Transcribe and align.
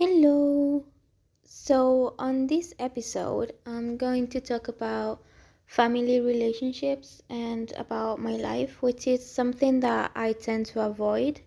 Hello. 0.00 0.84
So, 1.42 2.14
on 2.20 2.46
this 2.46 2.72
episode, 2.78 3.54
I'm 3.66 3.96
going 3.96 4.28
to 4.28 4.40
talk 4.40 4.68
about 4.68 5.24
family 5.66 6.20
relationships 6.20 7.20
and 7.28 7.72
about 7.72 8.20
my 8.20 8.36
life, 8.36 8.80
which 8.80 9.08
is 9.08 9.28
something 9.28 9.80
that 9.80 10.12
I 10.14 10.34
tend 10.34 10.66
to 10.66 10.86
avoid 10.86 11.40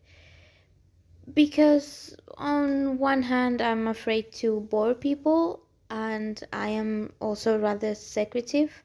because, 1.33 2.13
on 2.37 2.97
one 2.97 3.21
hand, 3.21 3.61
I'm 3.61 3.87
afraid 3.87 4.33
to 4.43 4.59
bore 4.59 4.95
people 4.95 5.61
and 5.89 6.43
I 6.51 6.67
am 6.71 7.13
also 7.21 7.57
rather 7.57 7.95
secretive. 7.95 8.83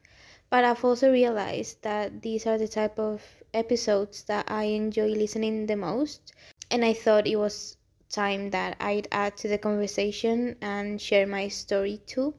But 0.49 0.63
I've 0.63 0.85
also 0.85 1.11
realized 1.11 1.81
that 1.81 2.21
these 2.21 2.47
are 2.47 2.57
the 2.57 2.69
type 2.69 2.97
of 2.97 3.21
episodes 3.53 4.23
that 4.23 4.49
I 4.49 4.63
enjoy 4.63 5.07
listening 5.09 5.65
the 5.65 5.75
most, 5.75 6.31
and 6.71 6.85
I 6.85 6.93
thought 6.93 7.27
it 7.27 7.35
was 7.35 7.76
time 8.09 8.49
that 8.51 8.77
I'd 8.79 9.07
add 9.11 9.37
to 9.37 9.47
the 9.47 9.57
conversation 9.57 10.55
and 10.61 11.01
share 11.01 11.27
my 11.27 11.47
story 11.47 12.01
too. 12.05 12.33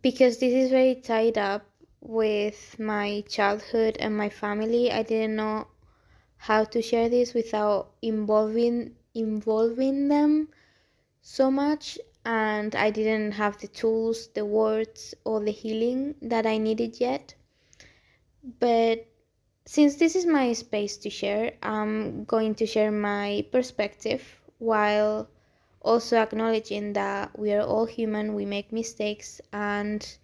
Because 0.00 0.38
this 0.38 0.52
is 0.52 0.70
very 0.70 0.96
tied 0.96 1.38
up 1.38 1.64
with 2.00 2.78
my 2.78 3.22
childhood 3.28 3.96
and 4.00 4.16
my 4.16 4.28
family, 4.28 4.90
I 4.90 5.02
didn't 5.02 5.36
know 5.36 5.68
how 6.36 6.64
to 6.64 6.82
share 6.82 7.08
this 7.08 7.34
without 7.34 7.92
involving 8.02 8.96
involving 9.14 10.08
them 10.08 10.48
so 11.20 11.50
much 11.50 11.98
and 12.24 12.74
I 12.74 12.90
didn't 12.90 13.32
have 13.32 13.58
the 13.58 13.68
tools, 13.68 14.28
the 14.34 14.44
words 14.44 15.14
or 15.24 15.40
the 15.40 15.50
healing 15.50 16.14
that 16.22 16.46
I 16.46 16.58
needed 16.58 17.00
yet. 17.00 17.34
But 18.58 19.06
since 19.66 19.96
this 19.96 20.16
is 20.16 20.26
my 20.26 20.52
space 20.52 20.96
to 20.98 21.10
share, 21.10 21.52
I'm 21.62 22.24
going 22.24 22.54
to 22.56 22.66
share 22.66 22.90
my 22.90 23.46
perspective 23.52 24.41
while 24.62 25.28
also 25.80 26.16
acknowledging 26.16 26.92
that 26.92 27.36
we 27.36 27.52
are 27.52 27.62
all 27.62 27.84
human, 27.84 28.34
we 28.34 28.46
make 28.46 28.70
mistakes, 28.72 29.40
and 29.52 30.16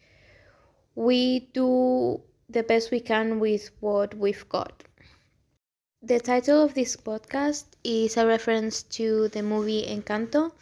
we 0.95 1.51
do 1.53 2.21
the 2.49 2.63
best 2.63 2.93
we 2.93 3.01
can 3.01 3.41
with 3.41 3.71
what 3.81 4.15
we've 4.15 4.49
got. 4.49 4.85
The 6.03 6.21
title 6.21 6.63
of 6.63 6.75
this 6.75 6.97
podcast 6.97 7.65
is 7.83 8.17
a 8.17 8.27
reference 8.27 8.85
to 8.99 9.27
the 9.29 9.43
movie 9.43 9.85
Encanto. 9.85 10.53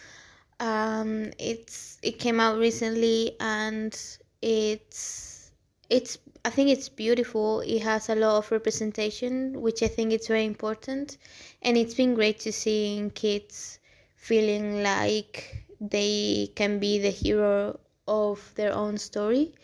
Um, 0.59 1.33
it's 1.39 1.99
it 2.03 2.19
came 2.19 2.41
out 2.41 2.57
recently 2.59 3.37
and 3.39 3.93
it's 4.41 5.51
it's 5.91 6.17
I 6.47 6.51
think 6.51 6.71
it's 6.71 6.89
beautiful. 6.89 7.61
It 7.63 7.81
has 7.83 8.09
a 8.09 8.15
lot 8.15 8.39
of 8.39 8.53
representation, 8.53 9.61
which 9.61 9.83
I 9.83 9.89
think 9.89 10.13
it's 10.13 10.29
very 10.29 10.45
important, 10.45 11.19
and 11.61 11.77
it's 11.77 11.95
been 11.95 12.15
great 12.15 12.39
to 12.47 12.53
see 12.53 13.11
kids 13.17 13.81
feeling 14.15 14.81
like 14.85 15.67
they 15.81 16.53
can 16.55 16.79
be 16.79 17.01
the 17.01 17.11
hero 17.11 17.81
of 18.07 18.53
their 18.55 18.73
own 18.73 18.97
story. 18.97 19.55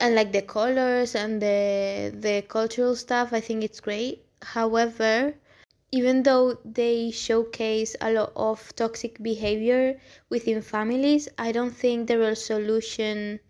And 0.00 0.14
like 0.14 0.32
the 0.32 0.40
colors 0.40 1.14
and 1.14 1.42
the 1.42 2.10
the 2.26 2.40
cultural 2.48 2.96
stuff, 2.96 3.34
I 3.34 3.40
think 3.40 3.62
it's 3.62 3.80
great. 3.80 4.24
However, 4.40 5.34
even 5.92 6.22
though 6.22 6.56
they 6.64 7.10
showcase 7.10 7.94
a 8.00 8.12
lot 8.12 8.32
of 8.34 8.74
toxic 8.76 9.22
behavior 9.22 10.00
within 10.30 10.62
families, 10.62 11.28
I 11.36 11.52
don't 11.52 11.76
think 11.76 12.08
the 12.08 12.18
real 12.18 12.34
solution 12.34 13.40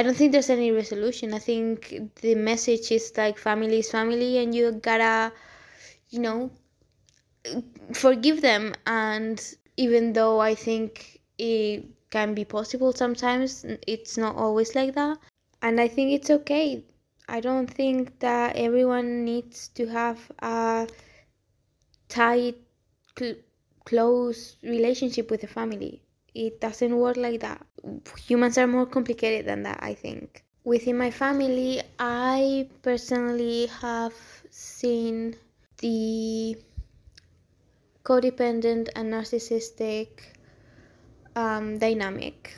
I 0.00 0.02
don't 0.02 0.16
think 0.16 0.32
there's 0.32 0.48
any 0.48 0.70
resolution. 0.72 1.34
I 1.34 1.38
think 1.40 1.92
the 2.22 2.34
message 2.34 2.90
is 2.90 3.12
like 3.18 3.36
family 3.36 3.80
is 3.80 3.90
family 3.90 4.38
and 4.38 4.54
you 4.54 4.72
gotta, 4.72 5.30
you 6.08 6.20
know, 6.20 6.50
forgive 7.92 8.40
them. 8.40 8.72
And 8.86 9.38
even 9.76 10.14
though 10.14 10.40
I 10.40 10.54
think 10.54 11.20
it 11.36 11.84
can 12.08 12.32
be 12.32 12.46
possible 12.46 12.94
sometimes, 12.94 13.66
it's 13.86 14.16
not 14.16 14.36
always 14.36 14.74
like 14.74 14.94
that. 14.94 15.18
And 15.60 15.78
I 15.78 15.86
think 15.86 16.12
it's 16.12 16.30
okay. 16.30 16.82
I 17.28 17.40
don't 17.40 17.68
think 17.68 18.20
that 18.20 18.56
everyone 18.56 19.26
needs 19.26 19.68
to 19.74 19.86
have 19.88 20.32
a 20.38 20.88
tight, 22.08 22.56
cl- 23.18 23.42
close 23.84 24.56
relationship 24.62 25.30
with 25.30 25.42
the 25.42 25.46
family 25.46 26.00
it 26.40 26.58
doesn't 26.58 26.96
work 26.96 27.18
like 27.18 27.40
that. 27.40 27.60
Humans 28.26 28.56
are 28.56 28.66
more 28.66 28.86
complicated 28.86 29.46
than 29.46 29.62
that, 29.64 29.78
I 29.82 29.92
think. 29.92 30.42
Within 30.64 30.96
my 30.96 31.10
family, 31.10 31.82
I 31.98 32.68
personally 32.80 33.66
have 33.66 34.14
seen 34.48 35.36
the 35.78 36.56
codependent 38.04 38.88
and 38.96 39.12
narcissistic 39.12 40.08
um, 41.36 41.78
dynamic. 41.78 42.56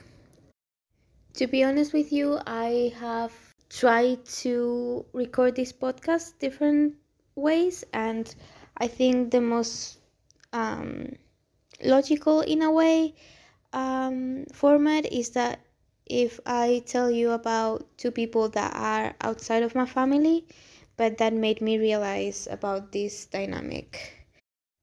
To 1.35 1.47
be 1.49 1.65
honest 1.65 1.93
with 1.93 2.13
you, 2.13 2.39
I 2.47 2.93
have 3.01 3.33
tried 3.69 4.25
to 4.43 5.05
record 5.13 5.57
this 5.57 5.73
podcast 5.73 6.39
different 6.39 6.95
ways, 7.35 7.83
and 7.93 8.33
I 8.77 8.87
think 8.87 9.33
the 9.33 9.41
most 9.41 9.99
um, 10.53 11.17
logical 11.83 12.43
in 12.43 12.63
a 12.63 12.71
way 12.71 13.15
um, 13.73 14.47
format 14.53 15.07
is 15.13 15.31
that 15.31 15.61
if 16.07 16.41
I 16.47 16.83
tell 16.87 17.11
you 17.11 17.31
about 17.31 17.87
two 17.97 18.11
people 18.11 18.49
that 18.51 18.75
are 18.77 19.15
outside 19.21 19.63
of 19.63 19.75
my 19.75 19.87
family, 19.87 20.47
but 20.97 21.19
that 21.19 21.33
made 21.33 21.61
me 21.61 21.79
realize 21.79 22.47
about 22.51 22.93
this 22.93 23.27
dynamic, 23.27 24.27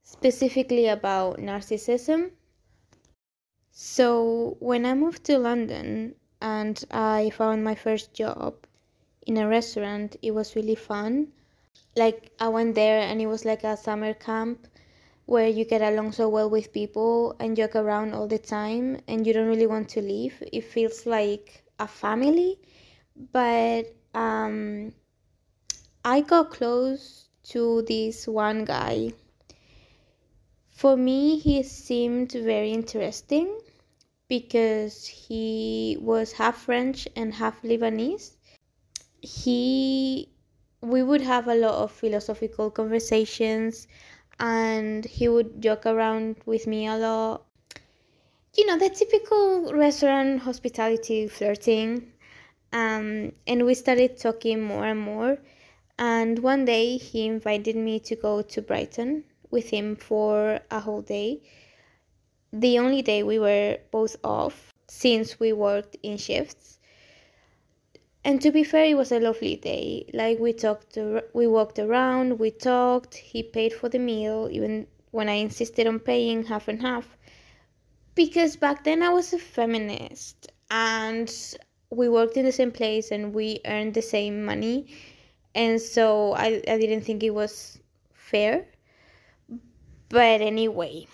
specifically 0.04 0.88
about 0.88 1.38
narcissism. 1.38 2.32
So, 3.72 4.58
when 4.60 4.86
I 4.86 4.94
moved 4.94 5.24
to 5.26 5.38
London 5.38 6.16
and 6.42 6.84
I 6.92 7.30
found 7.30 7.64
my 7.64 7.76
first 7.76 8.14
job 8.14 8.66
in 9.26 9.38
a 9.38 9.48
restaurant, 9.48 10.16
it 10.22 10.32
was 10.32 10.56
really 10.56 10.76
fun. 10.76 11.32
Like, 11.96 12.32
I 12.40 12.50
went 12.50 12.76
there 12.76 13.00
and 13.00 13.22
it 13.22 13.28
was 13.28 13.46
like 13.46 13.64
a 13.64 13.78
summer 13.78 14.14
camp 14.14 14.68
where 15.30 15.48
you 15.48 15.64
get 15.64 15.80
along 15.84 16.12
so 16.12 16.28
well 16.28 16.50
with 16.50 16.74
people 16.74 17.36
and 17.40 17.56
joke 17.56 17.76
around 17.76 18.16
all 18.16 18.26
the 18.28 18.40
time 18.40 18.98
and 19.08 19.28
you 19.28 19.32
don't 19.32 19.48
really 19.48 19.68
want 19.68 19.88
to 19.88 20.02
leave. 20.02 20.42
It 20.52 20.64
feels 20.64 21.06
like 21.06 21.64
a 21.78 21.88
family. 21.88 22.58
But 23.32 23.96
um, 24.16 24.92
I 26.04 26.22
got 26.22 26.50
close 26.50 27.30
to 27.52 27.84
this 27.84 28.28
one 28.28 28.66
guy. 28.66 29.14
For 30.70 30.98
me, 30.98 31.38
he 31.38 31.62
seemed 31.62 32.32
very 32.32 32.72
interesting 32.72 33.56
because 34.30 35.06
he 35.06 35.96
was 36.02 36.32
half 36.32 36.58
French 36.64 37.08
and 37.16 37.36
half 37.36 37.62
Lebanese. 37.62 38.32
He 39.22 40.30
we 40.82 41.04
would 41.04 41.22
have 41.22 41.48
a 41.48 41.56
lot 41.56 41.76
of 41.84 41.92
philosophical 41.92 42.72
conversations 42.72 43.88
and 44.40 45.06
he 45.06 45.28
would 45.28 45.62
joke 45.62 45.86
around 45.86 46.38
with 46.46 46.68
me 46.68 46.88
a 46.88 46.96
lot. 46.96 47.46
You 48.56 48.66
know, 48.66 48.78
the 48.78 48.90
typical 48.90 49.74
restaurant 49.74 50.42
hospitality 50.42 51.28
flirting. 51.28 52.14
Um, 52.72 53.34
and 53.48 53.66
we 53.66 53.74
started 53.74 54.18
talking 54.18 54.62
more 54.62 54.86
and 54.86 55.00
more. 55.00 55.38
And 55.98 56.40
one 56.40 56.66
day 56.66 56.98
he 56.98 57.26
invited 57.26 57.76
me 57.76 58.00
to 58.02 58.16
go 58.16 58.42
to 58.42 58.62
Brighton 58.62 59.26
with 59.52 59.70
him 59.70 59.96
for 59.96 60.60
a 60.72 60.80
whole 60.80 61.02
day. 61.02 61.42
The 62.54 62.80
only 62.80 63.02
day 63.02 63.24
we 63.24 63.38
were 63.40 63.78
both 63.92 64.16
off 64.24 64.74
since 64.88 65.40
we 65.40 65.54
worked 65.54 65.98
in 66.02 66.18
shifts 66.18 66.79
and 68.24 68.42
to 68.42 68.52
be 68.52 68.64
fair 68.64 68.86
it 68.86 68.98
was 68.98 69.12
a 69.12 69.20
lovely 69.20 69.56
day. 69.56 70.10
Like 70.14 70.40
we 70.40 70.54
talked 70.54 70.98
we 71.34 71.48
walked 71.48 71.80
around 71.80 72.40
we 72.40 72.52
talked 72.52 73.16
he 73.16 73.44
paid 73.44 73.74
for 73.74 73.90
the 73.90 74.00
meal 74.00 74.50
even 74.52 74.88
when 75.12 75.28
i 75.30 75.34
insisted 75.34 75.88
on 75.88 76.00
paying 76.00 76.46
half 76.46 76.68
and 76.68 76.82
half. 76.82 77.18
Because 78.16 78.56
back 78.56 78.84
then 78.84 79.02
i 79.04 79.10
was 79.10 79.34
a 79.34 79.40
feminist 79.40 80.52
and 80.70 81.34
we 81.90 82.10
worked 82.10 82.38
in 82.38 82.46
the 82.46 82.52
same 82.52 82.72
place 82.72 83.12
and 83.12 83.34
we 83.34 83.60
earned 83.66 83.94
the 83.94 84.02
same 84.02 84.44
money. 84.44 84.88
And 85.56 85.82
so 85.82 86.34
i, 86.34 86.62
I 86.68 86.78
didn't 86.78 87.02
think 87.02 87.24
it 87.24 87.32
was 87.32 87.80
fair. 88.14 88.66
But 90.10 90.42
anyway 90.42 91.08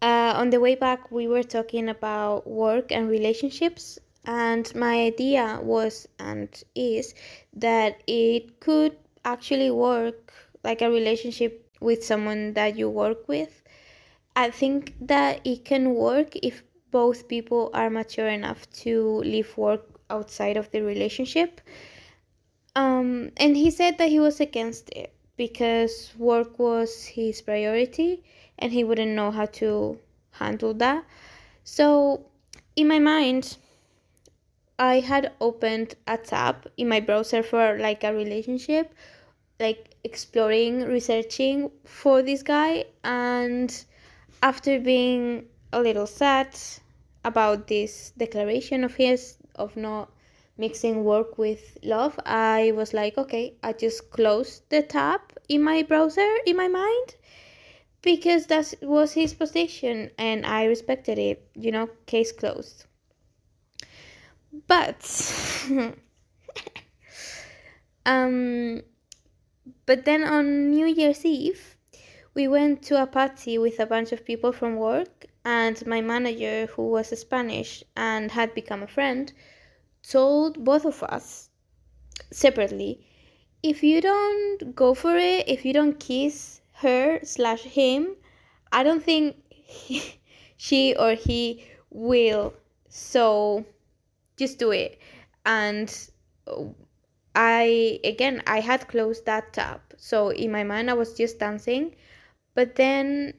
uh, 0.00 0.32
on 0.36 0.50
the 0.50 0.60
way 0.60 0.74
back 0.74 1.10
we 1.10 1.26
were 1.26 1.42
talking 1.42 1.88
about 1.88 2.46
work 2.46 2.92
and 2.92 3.08
relationships 3.08 3.98
and 4.28 4.72
my 4.74 4.94
idea 5.00 5.58
was 5.62 6.06
and 6.20 6.62
is 6.76 7.14
that 7.54 8.02
it 8.06 8.60
could 8.60 8.96
actually 9.24 9.70
work 9.70 10.32
like 10.62 10.82
a 10.82 10.90
relationship 10.90 11.66
with 11.80 12.04
someone 12.04 12.52
that 12.52 12.76
you 12.76 12.88
work 12.88 13.26
with 13.26 13.62
i 14.36 14.50
think 14.50 14.94
that 15.00 15.40
it 15.44 15.64
can 15.64 15.94
work 15.94 16.36
if 16.36 16.62
both 16.90 17.26
people 17.26 17.70
are 17.74 17.90
mature 17.90 18.28
enough 18.28 18.70
to 18.70 19.18
leave 19.24 19.56
work 19.56 19.82
outside 20.10 20.56
of 20.56 20.70
the 20.70 20.80
relationship 20.80 21.60
um, 22.76 23.32
and 23.38 23.56
he 23.56 23.70
said 23.70 23.98
that 23.98 24.08
he 24.08 24.20
was 24.20 24.40
against 24.40 24.90
it 24.90 25.12
because 25.36 26.12
work 26.18 26.58
was 26.58 27.04
his 27.04 27.40
priority 27.40 28.22
and 28.58 28.72
he 28.72 28.84
wouldn't 28.84 29.12
know 29.12 29.30
how 29.30 29.46
to 29.46 29.98
handle 30.32 30.74
that. 30.74 31.04
So, 31.64 32.26
in 32.76 32.88
my 32.88 32.98
mind, 32.98 33.56
I 34.78 35.00
had 35.00 35.32
opened 35.40 35.96
a 36.06 36.16
tab 36.16 36.70
in 36.76 36.88
my 36.88 37.00
browser 37.00 37.42
for 37.42 37.76
like 37.78 38.04
a 38.04 38.14
relationship, 38.14 38.94
like 39.58 39.96
exploring, 40.04 40.84
researching 40.84 41.70
for 41.84 42.22
this 42.22 42.44
guy. 42.44 42.84
And 43.02 43.84
after 44.42 44.78
being 44.78 45.46
a 45.72 45.80
little 45.80 46.06
sad 46.06 46.56
about 47.24 47.66
this 47.66 48.12
declaration 48.16 48.84
of 48.84 48.94
his 48.94 49.36
of 49.56 49.76
not 49.76 50.12
mixing 50.56 51.02
work 51.02 51.38
with 51.38 51.78
love, 51.82 52.18
I 52.24 52.72
was 52.76 52.94
like, 52.94 53.18
okay, 53.18 53.54
I 53.62 53.72
just 53.72 54.10
closed 54.10 54.62
the 54.70 54.82
tab 54.82 55.20
in 55.48 55.62
my 55.62 55.82
browser 55.82 56.28
in 56.46 56.56
my 56.56 56.68
mind 56.68 57.16
because 58.02 58.46
that 58.46 58.74
was 58.82 59.12
his 59.12 59.34
position 59.34 60.10
and 60.18 60.46
I 60.46 60.66
respected 60.66 61.18
it, 61.18 61.48
you 61.54 61.72
know, 61.72 61.88
case 62.06 62.30
closed. 62.30 62.84
But 64.66 65.02
um 68.06 68.82
but 69.86 70.04
then 70.04 70.24
on 70.24 70.70
New 70.70 70.86
Year's 70.86 71.24
Eve 71.24 71.76
we 72.34 72.48
went 72.48 72.82
to 72.82 73.02
a 73.02 73.06
party 73.06 73.58
with 73.58 73.80
a 73.80 73.86
bunch 73.86 74.12
of 74.12 74.24
people 74.24 74.52
from 74.52 74.76
work 74.76 75.26
and 75.44 75.84
my 75.86 76.00
manager 76.00 76.66
who 76.66 76.88
was 76.88 77.18
Spanish 77.18 77.82
and 77.96 78.30
had 78.30 78.54
become 78.54 78.82
a 78.82 78.86
friend 78.86 79.32
told 80.02 80.64
both 80.64 80.84
of 80.84 81.02
us 81.02 81.50
separately 82.30 83.06
if 83.62 83.82
you 83.82 84.00
don't 84.00 84.74
go 84.74 84.94
for 84.94 85.16
it 85.16 85.48
if 85.48 85.64
you 85.64 85.72
don't 85.72 85.98
kiss 85.98 86.60
her 86.74 87.18
slash 87.24 87.62
him 87.62 88.14
i 88.72 88.82
don't 88.82 89.02
think 89.02 89.36
he, 89.50 90.20
she 90.56 90.94
or 90.96 91.12
he 91.14 91.64
will. 91.90 92.54
So 92.88 93.64
just 94.38 94.58
do 94.58 94.70
it. 94.70 94.98
And 95.44 95.92
uh, 96.46 96.64
i 97.34 98.00
again 98.02 98.42
i 98.46 98.60
had 98.60 98.88
closed 98.88 99.26
that 99.26 99.52
tab. 99.52 99.80
So 99.96 100.30
in 100.30 100.50
my 100.50 100.64
mind 100.64 100.90
i 100.90 100.94
was 100.94 101.14
just 101.14 101.38
dancing. 101.38 101.94
But 102.54 102.76
then 102.76 103.34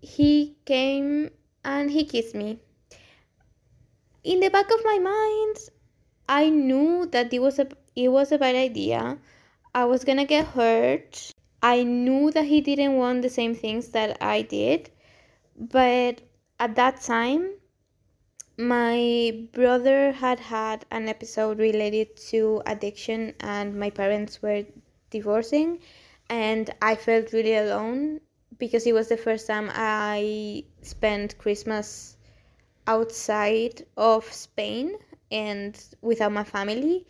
he 0.00 0.56
came 0.64 1.30
and 1.64 1.90
he 1.90 2.04
kissed 2.04 2.34
me. 2.34 2.58
In 4.24 4.40
the 4.40 4.50
back 4.50 4.70
of 4.70 4.80
my 4.84 4.98
mind 4.98 5.56
i 6.28 6.48
knew 6.50 7.06
that 7.12 7.32
it 7.32 7.40
was 7.40 7.58
a 7.58 7.68
it 7.94 8.08
was 8.08 8.32
a 8.32 8.38
bad 8.38 8.56
idea. 8.56 9.18
I 9.74 9.84
was 9.84 10.04
gonna 10.04 10.24
get 10.26 10.46
hurt. 10.46 11.32
I 11.62 11.82
knew 11.82 12.30
that 12.32 12.44
he 12.44 12.60
didn't 12.60 12.96
want 12.96 13.22
the 13.22 13.30
same 13.30 13.54
things 13.54 13.88
that 13.88 14.18
i 14.20 14.42
did. 14.42 14.90
But 15.58 16.20
at 16.58 16.74
that 16.76 17.00
time 17.00 17.50
my 18.58 19.46
brother 19.52 20.12
had 20.12 20.40
had 20.40 20.84
an 20.90 21.08
episode 21.08 21.58
related 21.58 22.16
to 22.16 22.62
addiction 22.66 23.34
and 23.40 23.78
my 23.78 23.90
parents 23.90 24.40
were 24.40 24.64
divorcing 25.10 25.78
and 26.30 26.70
i 26.80 26.94
felt 26.94 27.32
really 27.32 27.54
alone 27.56 28.20
because 28.58 28.86
it 28.86 28.94
was 28.94 29.08
the 29.08 29.16
first 29.16 29.46
time 29.46 29.70
i 29.74 30.64
spent 30.80 31.36
christmas 31.38 32.16
outside 32.86 33.84
of 33.96 34.24
spain 34.32 34.96
and 35.30 35.82
without 36.02 36.32
my 36.32 36.44
family. 36.44 37.06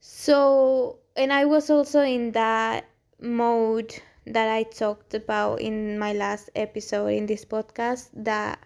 So 0.00 0.98
and 1.16 1.32
i 1.32 1.44
was 1.44 1.70
also 1.70 2.00
in 2.00 2.32
that 2.32 2.86
mode 3.20 3.94
that 4.26 4.48
i 4.48 4.62
talked 4.62 5.14
about 5.14 5.60
in 5.60 5.98
my 5.98 6.12
last 6.12 6.50
episode 6.54 7.08
in 7.08 7.26
this 7.26 7.44
podcast 7.44 8.08
that 8.14 8.58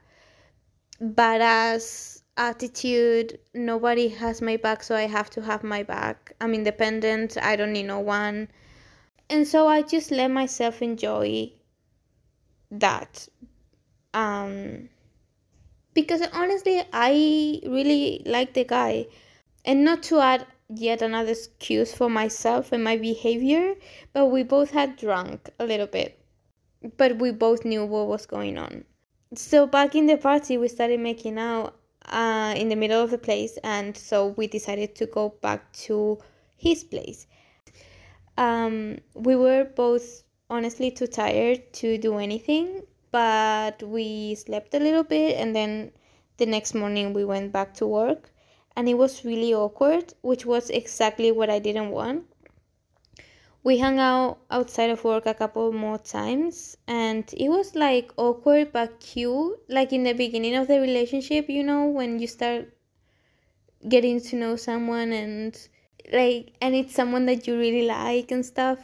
badass 1.01 2.23
attitude. 2.37 3.39
Nobody 3.55 4.09
has 4.09 4.43
my 4.43 4.57
back 4.57 4.83
so 4.83 4.95
i 4.95 5.03
have 5.03 5.31
to 5.31 5.43
have 5.43 5.63
my 5.63 5.83
back. 5.83 6.33
I'm 6.41 6.55
independent. 6.55 7.37
I 7.41 7.57
don't 7.57 7.73
need 7.73 7.87
no 7.87 8.01
one. 8.01 8.49
And 9.31 9.47
so 9.47 9.67
i 9.69 9.83
just 9.83 10.11
let 10.11 10.29
myself 10.29 10.83
enjoy 10.83 11.53
that. 12.71 13.29
Um 14.13 14.89
because 15.95 16.23
honestly 16.33 16.83
i 16.93 17.61
really 17.67 18.23
like 18.27 18.55
the 18.55 18.65
guy. 18.65 19.07
And 19.65 19.85
not 19.85 20.03
to 20.05 20.21
add 20.21 20.47
yet 20.69 21.03
another 21.03 21.33
excuse 21.33 21.95
for 21.95 22.11
myself 22.11 22.73
and 22.73 22.83
my 22.83 22.97
behavior 22.97 23.75
but 24.13 24.27
we 24.27 24.43
both 24.43 24.71
had 24.71 24.97
drunk 24.97 25.51
a 25.59 25.67
little 25.67 25.87
bit. 25.87 26.19
But 26.97 27.19
we 27.19 27.31
both 27.31 27.65
knew 27.65 27.85
what 27.85 28.09
was 28.09 28.27
going 28.27 28.59
on 28.59 28.85
so 29.39 29.67
back 29.67 29.95
in 29.95 30.07
the 30.07 30.17
party 30.17 30.59
we 30.59 30.69
started 30.69 31.01
making 31.01 31.39
out 31.39 31.77
uh, 32.07 32.55
in 32.57 32.69
the 32.69 32.77
middle 32.77 33.03
of 33.03 33.11
the 33.11 33.19
place 33.19 33.59
and 33.65 33.97
so 33.97 34.29
we 34.37 34.47
decided 34.47 34.95
to 34.97 35.07
go 35.07 35.35
back 35.41 35.73
to 35.73 36.19
his 36.57 36.85
place. 36.85 37.27
Um, 38.37 38.99
we 39.15 39.37
were 39.37 39.65
both 39.65 40.25
honestly 40.51 40.91
too 40.91 41.07
tired 41.07 41.73
to 41.75 41.99
do 41.99 42.19
anything 42.19 42.83
but 43.11 43.83
we 43.83 44.35
slept 44.35 44.75
a 44.75 44.79
little 44.79 45.05
bit 45.05 45.37
and 45.39 45.55
then 45.55 45.93
the 46.37 46.47
next 46.47 46.75
morning 46.75 47.13
we 47.13 47.25
went 47.25 47.53
back 47.53 47.75
to 47.75 47.87
work 47.87 48.33
and 48.77 48.89
it 48.89 48.95
was 48.95 49.25
really 49.25 49.55
awkward 49.55 50.13
which 50.23 50.45
was 50.45 50.69
exactly 50.71 51.31
what 51.31 51.49
i 51.49 51.59
didn't 51.59 51.91
want 51.91 52.25
we 53.65 53.79
hung 53.79 53.99
out 53.99 54.41
outside 54.51 54.91
of 54.91 55.03
work 55.05 55.25
a 55.25 55.33
couple 55.33 55.73
more 55.73 55.97
times 55.97 56.77
and 56.87 57.25
it 57.35 57.49
was 57.49 57.75
like 57.75 58.13
awkward 58.19 58.71
but 58.73 59.01
cute. 59.01 59.59
Like 59.71 59.91
in 59.93 60.03
the 60.03 60.13
beginning 60.13 60.55
of 60.55 60.69
the 60.69 60.79
relationship 60.81 61.49
you 61.49 61.65
know 61.65 61.87
when 61.87 62.19
you 62.19 62.27
start 62.27 62.69
getting 63.89 64.21
to 64.21 64.37
know 64.37 64.57
someone 64.57 65.13
and 65.13 65.59
like 66.13 66.53
and 66.61 66.75
it's 66.75 66.95
someone 66.95 67.25
that 67.25 67.47
you 67.47 67.59
really 67.59 67.87
like 67.87 68.31
and 68.31 68.45
stuff. 68.45 68.79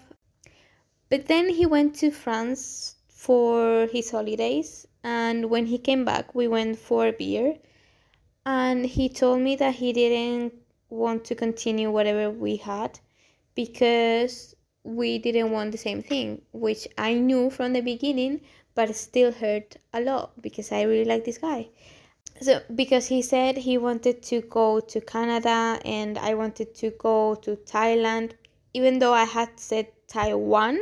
But 1.10 1.26
then 1.26 1.50
he 1.50 1.66
went 1.66 1.96
to 1.96 2.10
france 2.10 2.94
for 3.08 3.86
his 3.92 4.10
holidays 4.10 4.86
and 5.04 5.50
when 5.50 5.66
he 5.66 5.76
came 5.76 6.06
back 6.06 6.34
we 6.34 6.48
went 6.48 6.78
for 6.78 7.06
a 7.06 7.12
beer. 7.12 7.56
And 8.46 8.86
he 8.86 9.10
told 9.10 9.42
me 9.42 9.56
that 9.56 9.74
he 9.74 9.92
didn't 9.92 10.54
want 10.88 11.26
to 11.26 11.34
continue 11.34 11.90
whatever 11.90 12.30
we 12.30 12.56
had 12.56 12.98
because 13.54 14.54
we 14.84 15.18
didn't 15.18 15.50
want 15.50 15.72
the 15.72 15.78
same 15.78 16.02
thing, 16.02 16.42
which 16.52 16.88
I 16.96 17.14
knew 17.14 17.50
from 17.50 17.72
the 17.72 17.80
beginning, 17.80 18.40
but 18.74 18.94
still 18.96 19.32
hurt 19.32 19.76
a 19.92 20.00
lot 20.00 20.40
because 20.40 20.72
I 20.72 20.82
really 20.82 21.04
like 21.04 21.24
this 21.24 21.38
guy. 21.38 21.68
So, 22.40 22.62
because 22.74 23.06
he 23.06 23.20
said 23.20 23.58
he 23.58 23.76
wanted 23.76 24.22
to 24.24 24.40
go 24.42 24.80
to 24.80 25.00
Canada 25.00 25.78
and 25.84 26.16
I 26.16 26.34
wanted 26.34 26.74
to 26.76 26.90
go 26.92 27.34
to 27.36 27.56
Thailand, 27.56 28.32
even 28.72 28.98
though 28.98 29.12
I 29.12 29.24
had 29.24 29.60
said 29.60 29.88
Taiwan 30.08 30.78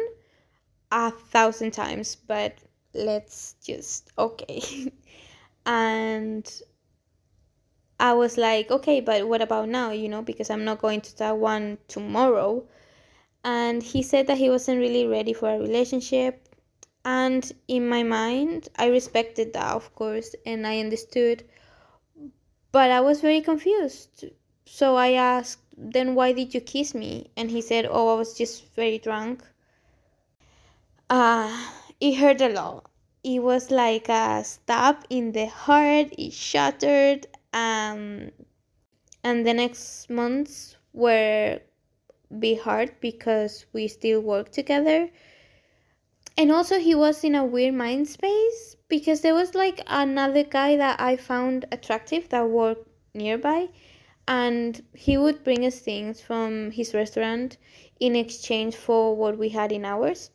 a 0.92 1.10
thousand 1.10 1.72
times, 1.72 2.14
but 2.14 2.58
let's 2.94 3.56
just 3.64 4.10
okay. 4.16 4.92
and 5.66 6.62
I 7.98 8.12
was 8.12 8.38
like, 8.38 8.70
okay, 8.70 9.00
but 9.00 9.26
what 9.26 9.42
about 9.42 9.68
now, 9.68 9.90
you 9.90 10.08
know, 10.08 10.22
because 10.22 10.50
I'm 10.50 10.64
not 10.64 10.78
going 10.78 11.00
to 11.00 11.16
Taiwan 11.16 11.78
tomorrow 11.88 12.64
and 13.44 13.82
he 13.82 14.02
said 14.02 14.26
that 14.26 14.38
he 14.38 14.50
wasn't 14.50 14.80
really 14.80 15.06
ready 15.06 15.32
for 15.32 15.48
a 15.50 15.58
relationship. 15.58 16.48
And 17.04 17.50
in 17.68 17.88
my 17.88 18.02
mind 18.02 18.68
i 18.76 18.86
respected 18.88 19.52
that 19.52 19.74
of 19.74 19.94
course 19.94 20.34
and 20.44 20.66
i 20.66 20.80
understood. 20.80 21.44
But 22.72 22.90
i 22.90 23.00
was 23.00 23.20
very 23.20 23.40
confused. 23.40 24.24
So 24.66 24.96
i 24.96 25.12
asked 25.12 25.62
then 25.76 26.14
why 26.14 26.32
did 26.32 26.54
you 26.54 26.60
kiss 26.60 26.94
me? 26.94 27.30
And 27.36 27.50
he 27.50 27.60
said 27.60 27.86
oh 27.88 28.14
i 28.14 28.18
was 28.18 28.36
just 28.36 28.66
very 28.74 28.98
drunk. 28.98 29.44
Uh 31.08 31.66
it 32.00 32.14
hurt 32.16 32.40
a 32.40 32.48
lot. 32.48 32.90
It 33.24 33.40
was 33.42 33.70
like 33.70 34.08
a 34.08 34.44
stab 34.44 35.04
in 35.10 35.32
the 35.32 35.46
heart. 35.46 36.08
It 36.18 36.32
shattered 36.32 37.26
um 37.52 38.30
and 39.24 39.46
the 39.46 39.54
next 39.54 40.10
months 40.10 40.76
were 40.92 41.60
be 42.38 42.54
hard 42.54 42.92
because 43.00 43.66
we 43.72 43.88
still 43.88 44.20
work 44.20 44.52
together. 44.52 45.08
And 46.36 46.52
also, 46.52 46.78
he 46.78 46.94
was 46.94 47.24
in 47.24 47.34
a 47.34 47.44
weird 47.44 47.74
mind 47.74 48.08
space 48.08 48.76
because 48.88 49.22
there 49.22 49.34
was 49.34 49.54
like 49.54 49.80
another 49.86 50.44
guy 50.44 50.76
that 50.76 51.00
I 51.00 51.16
found 51.16 51.64
attractive 51.72 52.28
that 52.28 52.48
worked 52.48 52.88
nearby, 53.14 53.68
and 54.26 54.82
he 54.94 55.16
would 55.16 55.42
bring 55.42 55.64
us 55.64 55.80
things 55.80 56.20
from 56.20 56.70
his 56.70 56.94
restaurant 56.94 57.56
in 57.98 58.14
exchange 58.14 58.76
for 58.76 59.16
what 59.16 59.38
we 59.38 59.48
had 59.48 59.72
in 59.72 59.84
ours. 59.84 60.30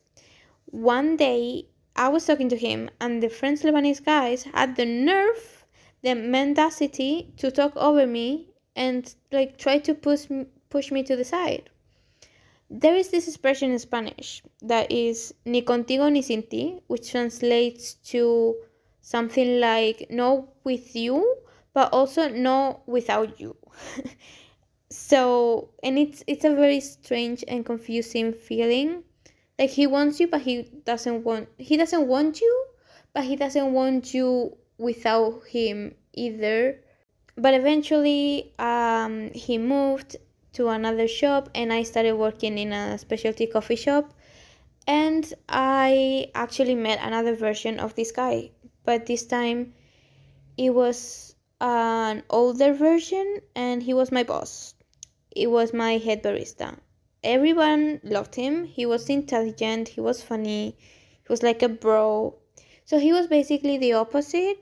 One 0.66 1.16
day, 1.16 1.68
I 1.96 2.10
was 2.10 2.26
talking 2.26 2.50
to 2.50 2.58
him, 2.58 2.90
and 3.00 3.22
the 3.22 3.30
French 3.30 3.62
Lebanese 3.62 4.04
guys 4.04 4.44
had 4.44 4.76
the 4.76 4.86
nerve, 4.86 5.66
the 6.02 6.16
mendacity 6.16 7.34
to 7.38 7.52
talk 7.52 7.76
over 7.78 8.08
me 8.08 8.50
and 8.76 9.14
like 9.32 9.58
try 9.58 9.78
to 9.78 9.94
push 9.94 10.28
push 10.70 10.92
me 10.92 11.04
to 11.04 11.16
the 11.16 11.24
side 11.24 11.70
There 12.70 12.96
is 12.96 13.10
this 13.10 13.28
expression 13.28 13.72
in 13.72 13.80
Spanish 13.80 14.42
that 14.62 14.92
is 14.92 15.34
ni 15.46 15.62
contigo 15.62 16.12
ni 16.12 16.22
sin 16.22 16.44
ti, 16.44 16.82
which 16.88 17.12
translates 17.12 17.96
to 18.12 18.56
something 19.02 19.60
like 19.60 20.08
no 20.10 20.50
with 20.64 20.96
you, 20.96 21.38
but 21.74 21.94
also 21.94 22.30
no 22.30 22.82
without 22.86 23.40
you. 23.40 23.56
so, 24.90 25.70
and 25.84 26.00
it's 26.00 26.24
it's 26.26 26.46
a 26.46 26.56
very 26.56 26.80
strange 26.80 27.44
and 27.48 27.66
confusing 27.66 28.34
feeling. 28.34 29.04
Like 29.60 29.70
he 29.70 29.86
wants 29.86 30.20
you, 30.20 30.28
but 30.28 30.42
he 30.42 30.64
doesn't 30.86 31.24
want 31.24 31.50
he 31.58 31.78
doesn't 31.78 32.08
want 32.08 32.42
you, 32.42 32.66
but 33.14 33.24
he 33.24 33.36
doesn't 33.36 33.72
want 33.74 34.14
you 34.14 34.58
without 34.78 35.44
him 35.48 35.96
either. 36.14 36.80
But 37.36 37.54
eventually, 37.54 38.54
um, 38.60 39.32
he 39.34 39.58
moved 39.58 40.18
to 40.54 40.70
another 40.70 41.08
shop, 41.08 41.50
and 41.54 41.72
I 41.74 41.84
started 41.84 42.14
working 42.14 42.58
in 42.58 42.72
a 42.72 42.98
specialty 42.98 43.48
coffee 43.48 43.76
shop. 43.76 44.14
And 44.88 45.34
I 45.48 46.32
actually 46.36 46.76
met 46.76 47.00
another 47.02 47.36
version 47.36 47.80
of 47.80 47.96
this 47.96 48.12
guy, 48.12 48.52
but 48.84 49.06
this 49.06 49.26
time 49.26 49.74
it 50.58 50.72
was 50.72 51.36
an 51.62 52.24
older 52.30 52.74
version, 52.74 53.40
and 53.56 53.82
he 53.82 53.94
was 53.94 54.12
my 54.12 54.24
boss. 54.24 54.76
It 55.32 55.50
was 55.50 55.74
my 55.74 55.98
head 55.98 56.22
barista. 56.22 56.78
Everyone 57.24 58.02
loved 58.04 58.36
him. 58.36 58.66
He 58.66 58.86
was 58.86 59.10
intelligent, 59.10 59.88
he 59.88 60.02
was 60.02 60.22
funny, 60.22 60.76
he 60.78 61.30
was 61.30 61.42
like 61.42 61.64
a 61.64 61.70
bro. 61.70 62.36
So 62.86 63.00
he 63.00 63.14
was 63.14 63.28
basically 63.28 63.78
the 63.78 63.94
opposite 63.94 64.58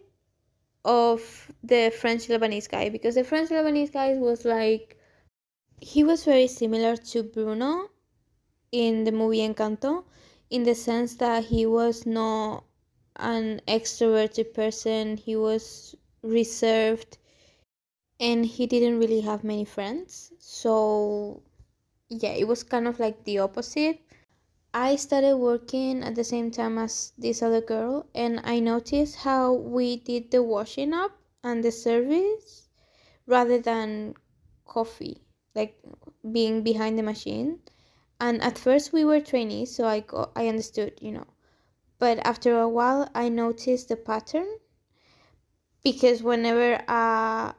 of 0.85 1.51
the 1.63 1.91
French 1.99 2.27
Lebanese 2.27 2.69
guy 2.69 2.89
because 2.89 3.15
the 3.15 3.23
French 3.23 3.49
Lebanese 3.49 3.91
guy 3.91 4.13
was 4.13 4.45
like 4.45 4.97
he 5.81 6.03
was 6.03 6.23
very 6.23 6.47
similar 6.47 6.95
to 6.95 7.23
Bruno 7.23 7.89
in 8.71 9.03
the 9.03 9.11
movie 9.11 9.39
Encanto 9.39 10.05
in 10.49 10.63
the 10.63 10.75
sense 10.75 11.15
that 11.15 11.45
he 11.45 11.65
was 11.65 12.05
not 12.05 12.63
an 13.15 13.61
extroverted 13.67 14.53
person, 14.53 15.17
he 15.17 15.35
was 15.35 15.95
reserved 16.21 17.17
and 18.19 18.45
he 18.45 18.67
didn't 18.67 18.99
really 18.99 19.21
have 19.21 19.43
many 19.43 19.65
friends. 19.65 20.31
So 20.39 21.41
yeah, 22.09 22.33
it 22.33 22.47
was 22.47 22.63
kind 22.63 22.87
of 22.87 22.99
like 22.99 23.23
the 23.23 23.39
opposite. 23.39 23.99
I 24.73 24.95
started 24.95 25.37
working 25.37 26.03
at 26.03 26.15
the 26.15 26.23
same 26.23 26.51
time 26.51 26.77
as 26.77 27.11
this 27.17 27.41
other 27.41 27.59
girl, 27.59 28.05
and 28.15 28.39
I 28.43 28.59
noticed 28.59 29.17
how 29.17 29.53
we 29.53 29.97
did 29.97 30.31
the 30.31 30.43
washing 30.43 30.93
up 30.93 31.11
and 31.43 31.63
the 31.63 31.71
service 31.71 32.69
rather 33.25 33.59
than 33.59 34.15
coffee, 34.65 35.23
like 35.55 35.77
being 36.31 36.63
behind 36.63 36.97
the 36.97 37.03
machine. 37.03 37.59
And 38.19 38.41
at 38.41 38.57
first 38.57 38.93
we 38.93 39.03
were 39.03 39.19
trainees, 39.19 39.75
so 39.75 39.85
I 39.85 40.01
got 40.01 40.31
I 40.35 40.47
understood, 40.47 40.93
you 41.01 41.11
know. 41.11 41.27
But 41.99 42.19
after 42.25 42.59
a 42.59 42.69
while, 42.69 43.09
I 43.15 43.29
noticed 43.29 43.89
the 43.89 43.95
pattern 43.95 44.47
because 45.83 46.23
whenever 46.23 46.73
a 46.87 47.55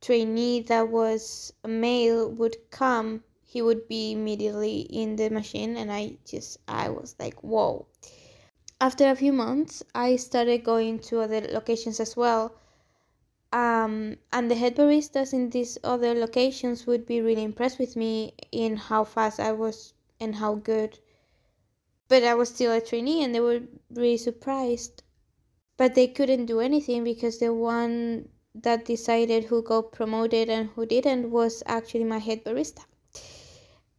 trainee 0.00 0.60
that 0.60 0.88
was 0.88 1.52
a 1.64 1.68
male 1.68 2.30
would 2.30 2.56
come 2.70 3.22
he 3.44 3.62
would 3.62 3.86
be 3.88 4.12
immediately 4.12 4.80
in 4.80 5.16
the 5.16 5.28
machine 5.30 5.76
and 5.76 5.92
i 5.92 6.16
just 6.24 6.58
i 6.68 6.88
was 6.88 7.14
like 7.18 7.42
whoa 7.42 7.86
after 8.80 9.08
a 9.08 9.16
few 9.16 9.32
months 9.32 9.82
i 9.94 10.16
started 10.16 10.64
going 10.64 10.98
to 10.98 11.20
other 11.20 11.40
locations 11.40 12.00
as 12.00 12.16
well 12.16 12.54
um, 13.52 14.16
and 14.32 14.50
the 14.50 14.54
head 14.54 14.74
baristas 14.76 15.32
in 15.32 15.50
these 15.50 15.78
other 15.84 16.14
locations 16.14 16.86
would 16.86 17.06
be 17.06 17.20
really 17.20 17.42
impressed 17.42 17.78
with 17.78 17.96
me 17.96 18.34
in 18.50 18.76
how 18.76 19.04
fast 19.04 19.38
i 19.40 19.52
was 19.52 19.94
and 20.20 20.36
how 20.36 20.54
good 20.54 20.98
but 22.08 22.22
i 22.22 22.34
was 22.34 22.48
still 22.50 22.72
a 22.72 22.80
trainee 22.80 23.22
and 23.22 23.34
they 23.34 23.40
were 23.40 23.60
really 23.90 24.16
surprised. 24.18 25.02
But 25.78 25.94
they 25.94 26.06
couldn't 26.06 26.46
do 26.46 26.60
anything 26.60 27.04
because 27.04 27.38
the 27.38 27.54
one 27.54 28.28
that 28.54 28.84
decided 28.84 29.44
who 29.44 29.62
got 29.62 29.92
promoted 29.92 30.50
and 30.50 30.68
who 30.70 30.84
didn't 30.84 31.30
was 31.30 31.62
actually 31.66 32.04
my 32.04 32.18
head 32.18 32.44
barista. 32.44 32.84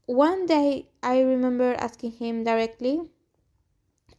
One 0.06 0.46
day 0.46 0.90
I 1.02 1.22
remember 1.22 1.74
asking 1.74 2.12
him 2.12 2.44
directly 2.44 3.02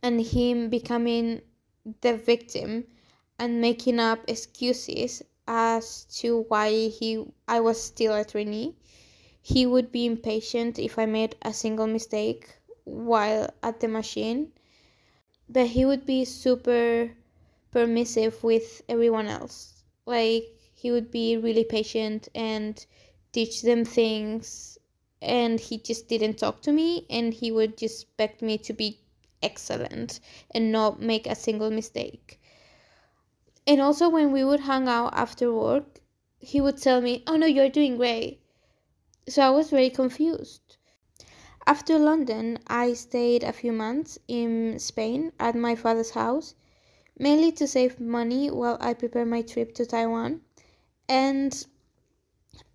and 0.03 0.21
him 0.21 0.69
becoming 0.69 1.43
the 2.01 2.17
victim 2.17 2.87
and 3.39 3.61
making 3.61 3.99
up 3.99 4.21
excuses 4.29 5.23
as 5.47 6.05
to 6.05 6.43
why 6.49 6.89
he 6.89 7.25
I 7.49 7.61
was 7.61 7.83
still 7.83 8.15
a 8.15 8.25
trainee. 8.25 8.77
He 9.43 9.67
would 9.67 9.93
be 9.93 10.07
impatient 10.07 10.79
if 10.79 10.99
I 10.99 11.07
made 11.07 11.37
a 11.43 11.53
single 11.53 11.87
mistake 11.87 12.49
while 12.85 13.51
at 13.63 13.81
the 13.81 13.89
machine, 13.89 14.53
but 15.49 15.69
he 15.69 15.85
would 15.85 16.07
be 16.07 16.25
super 16.25 17.17
permissive 17.71 18.43
with 18.45 18.83
everyone 18.89 19.27
else. 19.27 19.83
Like 20.07 20.45
he 20.75 20.91
would 20.91 21.11
be 21.11 21.37
really 21.37 21.65
patient 21.65 22.29
and 22.35 22.85
teach 23.33 23.63
them 23.63 23.85
things 23.85 24.79
and 25.21 25.59
he 25.59 25.79
just 25.79 26.09
didn't 26.09 26.39
talk 26.39 26.63
to 26.63 26.73
me 26.73 27.07
and 27.11 27.33
he 27.35 27.51
would 27.51 27.77
just 27.77 28.03
expect 28.03 28.43
me 28.43 28.59
to 28.59 28.73
be 28.73 29.01
excellent 29.43 30.21
and 30.51 30.71
not 30.71 31.01
make 31.01 31.27
a 31.27 31.35
single 31.35 31.71
mistake. 31.71 32.39
And 33.67 33.81
also 33.81 34.09
when 34.09 34.33
we 34.33 34.45
would 34.45 34.61
hang 34.61 34.89
out 34.89 35.15
after 35.15 35.53
work, 35.53 36.01
he 36.39 36.61
would 36.61 36.77
tell 36.77 37.01
me, 37.01 37.23
"Oh 37.27 37.37
no, 37.37 37.47
you're 37.47 37.71
doing 37.71 37.97
great." 37.97 38.41
So 39.29 39.43
I 39.43 39.51
was 39.51 39.71
very 39.71 39.91
confused. 39.91 40.77
After 41.67 41.99
London, 41.99 42.59
I 42.67 42.93
stayed 42.93 43.43
a 43.43 43.53
few 43.53 43.73
months 43.73 44.19
in 44.29 44.79
Spain 44.79 45.33
at 45.41 45.55
my 45.55 45.75
father's 45.75 46.11
house, 46.11 46.55
mainly 47.19 47.53
to 47.53 47.67
save 47.67 47.99
money 47.99 48.51
while 48.51 48.77
I 48.81 48.93
prepared 48.93 49.29
my 49.29 49.41
trip 49.41 49.73
to 49.77 49.87
Taiwan. 49.87 50.43
And 51.09 51.67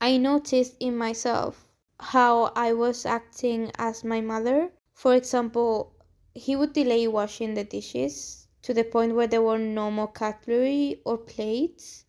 I 0.02 0.18
noticed 0.18 0.76
in 0.80 0.98
myself 0.98 1.68
how 2.00 2.52
I 2.56 2.74
was 2.74 3.06
acting 3.06 3.72
as 3.78 4.04
my 4.04 4.22
mother. 4.22 4.72
For 4.94 5.14
example, 5.14 5.94
he 6.34 6.56
would 6.56 6.74
delay 6.74 7.08
washing 7.08 7.54
the 7.54 7.64
dishes 7.64 8.39
to 8.62 8.74
the 8.74 8.84
point 8.84 9.16
where 9.16 9.28
there 9.28 9.42
were 9.42 9.58
no 9.58 9.92
more 9.92 10.08
cutlery 10.08 11.02
or 11.06 11.18
plates, 11.18 12.06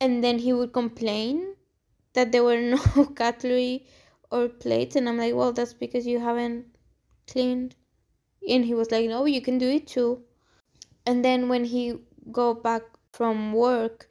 and 0.00 0.22
then 0.24 0.38
he 0.38 0.52
would 0.52 0.72
complain 0.72 1.56
that 2.14 2.32
there 2.32 2.44
were 2.44 2.60
no 2.76 3.06
cutlery 3.06 3.86
or 4.30 4.48
plates, 4.48 4.96
and 4.96 5.08
I'm 5.08 5.18
like, 5.18 5.34
well, 5.34 5.52
that's 5.52 5.72
because 5.72 6.06
you 6.06 6.18
haven't 6.20 6.66
cleaned. 7.26 7.74
And 8.48 8.64
he 8.64 8.74
was 8.74 8.90
like, 8.90 9.08
no, 9.08 9.24
you 9.26 9.40
can 9.40 9.58
do 9.58 9.68
it 9.68 9.86
too. 9.86 10.22
And 11.06 11.24
then 11.24 11.48
when 11.48 11.64
he 11.64 12.00
go 12.32 12.54
back 12.54 12.82
from 13.12 13.52
work, 13.52 14.08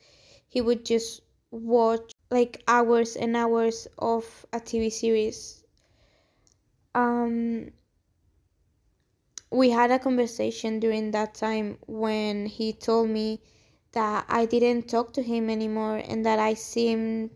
he 0.48 0.62
would 0.62 0.86
just 0.86 1.22
watch 1.52 2.12
like 2.32 2.64
hours 2.68 3.16
and 3.16 3.36
hours 3.38 3.88
of 3.98 4.46
a 4.54 4.60
TV 4.60 4.90
series. 4.90 5.64
Um, 6.96 7.72
we 9.50 9.70
had 9.70 9.92
a 9.92 10.00
conversation 10.00 10.80
during 10.80 11.12
that 11.12 11.34
time 11.34 11.78
when 11.88 12.46
he 12.46 12.74
told 12.74 13.10
me 13.10 13.42
that 13.94 14.26
I 14.28 14.46
didn't 14.46 14.90
talk 14.90 15.14
to 15.14 15.24
him 15.24 15.50
anymore 15.50 15.98
and 15.98 16.26
that 16.26 16.40
I 16.40 16.54
seemed 16.54 17.32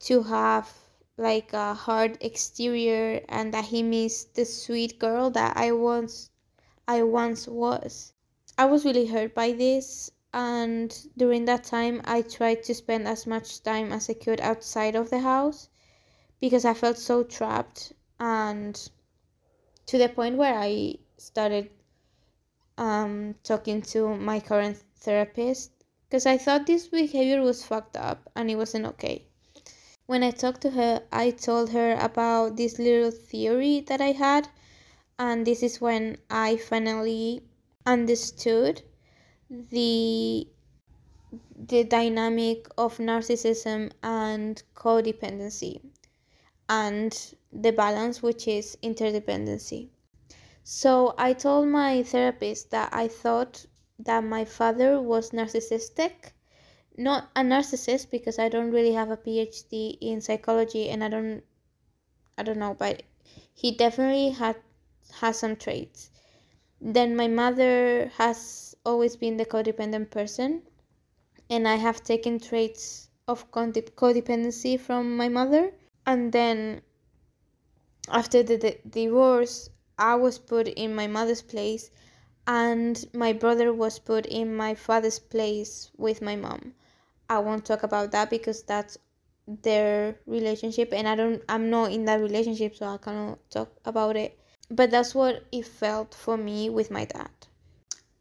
to 0.00 0.22
have 0.22 0.72
like 1.16 1.52
a 1.52 1.74
hard 1.74 2.16
exterior 2.22 3.20
and 3.28 3.52
that 3.52 3.66
he 3.66 3.82
missed 3.82 4.34
the 4.34 4.44
sweet 4.44 4.98
girl 4.98 5.30
that 5.30 5.56
I 5.56 5.72
once 5.72 6.30
I 6.88 7.02
once 7.02 7.46
was. 7.46 8.12
I 8.56 8.64
was 8.64 8.84
really 8.84 9.06
hurt 9.06 9.34
by 9.34 9.52
this 9.52 10.10
and 10.32 11.06
during 11.16 11.44
that 11.44 11.64
time 11.64 12.00
i 12.04 12.22
tried 12.22 12.62
to 12.62 12.74
spend 12.74 13.08
as 13.08 13.26
much 13.26 13.62
time 13.62 13.92
as 13.92 14.08
i 14.08 14.14
could 14.14 14.40
outside 14.40 14.94
of 14.94 15.10
the 15.10 15.18
house 15.18 15.68
because 16.40 16.64
i 16.64 16.72
felt 16.72 16.96
so 16.96 17.24
trapped 17.24 17.92
and 18.20 18.90
to 19.86 19.98
the 19.98 20.08
point 20.08 20.36
where 20.36 20.54
i 20.56 20.94
started 21.20 21.70
um, 22.78 23.34
talking 23.42 23.82
to 23.82 24.16
my 24.16 24.40
current 24.40 24.78
therapist 24.96 25.70
because 26.08 26.24
i 26.24 26.36
thought 26.38 26.66
this 26.66 26.88
behavior 26.88 27.42
was 27.42 27.62
fucked 27.62 27.96
up 27.96 28.30
and 28.34 28.50
it 28.50 28.56
wasn't 28.56 28.86
okay. 28.86 29.26
When 30.06 30.22
i 30.22 30.30
talked 30.30 30.62
to 30.62 30.70
her 30.70 31.02
i 31.12 31.30
told 31.30 31.70
her 31.70 31.92
about 32.00 32.56
this 32.56 32.78
little 32.78 33.10
theory 33.10 33.80
that 33.80 34.00
i 34.00 34.12
had 34.12 34.48
and 35.18 35.46
this 35.46 35.62
is 35.62 35.80
when 35.80 36.16
i 36.30 36.56
finally 36.56 37.42
understood 37.84 38.82
the 39.50 40.48
the 41.54 41.84
dynamic 41.84 42.66
of 42.78 42.96
narcissism 42.98 43.92
and 44.02 44.62
codependency 44.74 45.80
and 46.68 47.34
the 47.52 47.72
balance 47.72 48.22
which 48.22 48.48
is 48.48 48.76
interdependency 48.82 49.90
so 50.62 51.14
i 51.18 51.32
told 51.32 51.68
my 51.68 52.02
therapist 52.02 52.70
that 52.70 52.88
i 52.92 53.06
thought 53.08 53.66
that 53.98 54.22
my 54.24 54.44
father 54.44 55.00
was 55.00 55.30
narcissistic 55.30 56.32
not 56.96 57.30
a 57.36 57.40
narcissist 57.40 58.10
because 58.10 58.38
i 58.38 58.48
don't 58.48 58.70
really 58.70 58.92
have 58.92 59.10
a 59.10 59.16
phd 59.16 59.98
in 60.00 60.20
psychology 60.20 60.88
and 60.88 61.02
i 61.04 61.08
don't 61.08 61.42
i 62.38 62.42
don't 62.42 62.58
know 62.58 62.74
but 62.74 63.02
he 63.52 63.72
definitely 63.72 64.30
had 64.30 64.56
has 65.12 65.38
some 65.38 65.56
traits. 65.56 66.10
Then 66.80 67.16
my 67.16 67.28
mother 67.28 68.10
has 68.16 68.74
always 68.86 69.16
been 69.16 69.36
the 69.36 69.44
codependent 69.44 70.10
person, 70.10 70.62
and 71.50 71.68
I 71.68 71.76
have 71.76 72.02
taken 72.02 72.38
traits 72.38 73.10
of 73.28 73.50
codependency 73.50 74.78
from 74.78 75.16
my 75.16 75.28
mother. 75.28 75.72
And 76.06 76.32
then 76.32 76.82
after 78.08 78.42
the, 78.42 78.56
the 78.56 78.78
divorce, 78.88 79.68
I 80.00 80.16
was 80.16 80.38
put 80.38 80.66
in 80.66 80.94
my 80.94 81.06
mother's 81.06 81.42
place, 81.42 81.90
and 82.46 83.06
my 83.14 83.32
brother 83.32 83.72
was 83.72 84.00
put 84.00 84.26
in 84.26 84.56
my 84.56 84.74
father's 84.74 85.20
place 85.20 85.92
with 85.96 86.20
my 86.22 86.34
mom. 86.34 86.74
I 87.28 87.38
won't 87.38 87.64
talk 87.64 87.84
about 87.84 88.10
that 88.10 88.30
because 88.30 88.62
that's 88.64 88.98
their 89.46 90.16
relationship 90.26 90.92
and 90.92 91.08
I 91.08 91.14
don't 91.16 91.42
I'm 91.48 91.70
not 91.70 91.92
in 91.92 92.04
that 92.04 92.20
relationship 92.20 92.76
so 92.76 92.86
I 92.86 92.98
cannot 92.98 93.38
talk 93.50 93.70
about 93.84 94.16
it. 94.16 94.38
But 94.70 94.90
that's 94.90 95.14
what 95.14 95.44
it 95.52 95.66
felt 95.66 96.14
for 96.14 96.36
me 96.36 96.70
with 96.70 96.90
my 96.90 97.04
dad. 97.04 97.30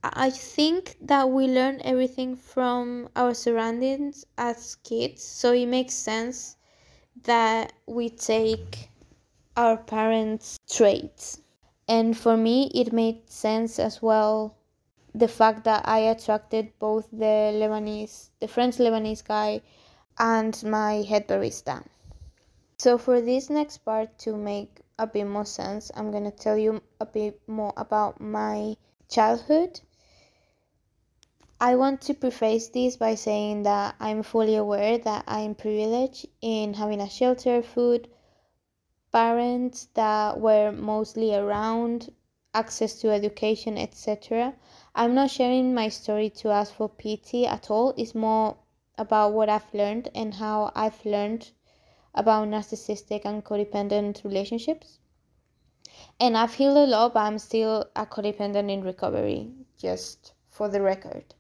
I 0.04 0.30
think 0.30 0.96
that 1.02 1.30
we 1.30 1.48
learn 1.48 1.82
everything 1.84 2.36
from 2.36 3.10
our 3.16 3.34
surroundings 3.34 4.26
as 4.38 4.76
kids, 4.76 5.24
so 5.24 5.52
it 5.52 5.66
makes 5.66 5.94
sense 5.94 6.56
that 7.24 7.74
we 7.86 8.10
take 8.10 8.90
our 9.58 9.76
parents' 9.76 10.58
traits. 10.72 11.42
And 11.90 12.16
for 12.16 12.38
me, 12.38 12.72
it 12.74 12.94
made 12.94 13.30
sense 13.30 13.80
as 13.80 14.02
well 14.02 14.56
the 15.14 15.28
fact 15.28 15.66
that 15.66 15.86
I 15.86 16.00
attracted 16.00 16.72
both 16.80 17.12
the 17.12 17.52
Lebanese, 17.60 18.30
the 18.40 18.48
French 18.48 18.78
Lebanese 18.78 19.26
guy, 19.28 19.62
and 20.18 20.64
my 20.64 21.02
head 21.02 21.28
barista. 21.28 21.84
So, 22.78 22.98
for 22.98 23.20
this 23.20 23.50
next 23.50 23.80
part 23.80 24.18
to 24.20 24.38
make 24.38 24.80
a 24.98 25.08
bit 25.08 25.26
more 25.26 25.46
sense, 25.46 25.92
I'm 25.96 26.12
gonna 26.12 26.32
tell 26.32 26.58
you 26.58 26.82
a 27.02 27.06
bit 27.06 27.42
more 27.48 27.74
about 27.76 28.22
my 28.22 28.78
childhood 29.10 29.82
I 31.62 31.76
want 31.76 32.00
to 32.04 32.14
preface 32.14 32.70
this 32.70 32.96
by 32.96 33.16
saying 33.16 33.64
that 33.64 33.96
I'm 34.00 34.24
fully 34.24 34.56
aware 34.56 34.98
that 34.98 35.26
I'm 35.28 35.56
privileged 35.56 36.26
in 36.42 36.74
having 36.76 37.02
a 37.02 37.10
shelter, 37.10 37.62
food, 37.62 38.08
parents 39.12 39.88
that 39.94 40.40
were 40.40 40.72
mostly 40.72 41.36
around, 41.36 42.12
access 42.54 43.00
to 43.02 43.12
education, 43.12 43.78
etc. 43.78 44.56
I'm 44.96 45.14
not 45.14 45.32
sharing 45.32 45.74
my 45.74 45.90
story 45.90 46.30
to 46.42 46.50
ask 46.50 46.74
for 46.74 46.90
pity 46.90 47.46
at 47.46 47.70
all. 47.70 47.94
It's 47.98 48.16
more 48.16 48.58
about 48.98 49.34
what 49.34 49.50
I've 49.50 49.74
learned 49.74 50.10
and 50.14 50.34
how 50.34 50.72
I've 50.76 51.06
learned 51.06 51.52
about 52.14 52.48
narcissistic 52.48 53.22
and 53.26 53.44
codependent 53.44 54.24
relationships. 54.24 55.00
And 56.20 56.38
I've 56.38 56.54
healed 56.54 56.78
a 56.78 56.86
lot, 56.86 57.14
but 57.14 57.22
I'm 57.22 57.40
still 57.40 57.86
a 57.96 58.06
codependent 58.06 58.70
in 58.70 58.84
recovery, 58.84 59.52
just 59.78 60.34
for 60.48 60.68
the 60.70 60.82
record. 60.82 61.36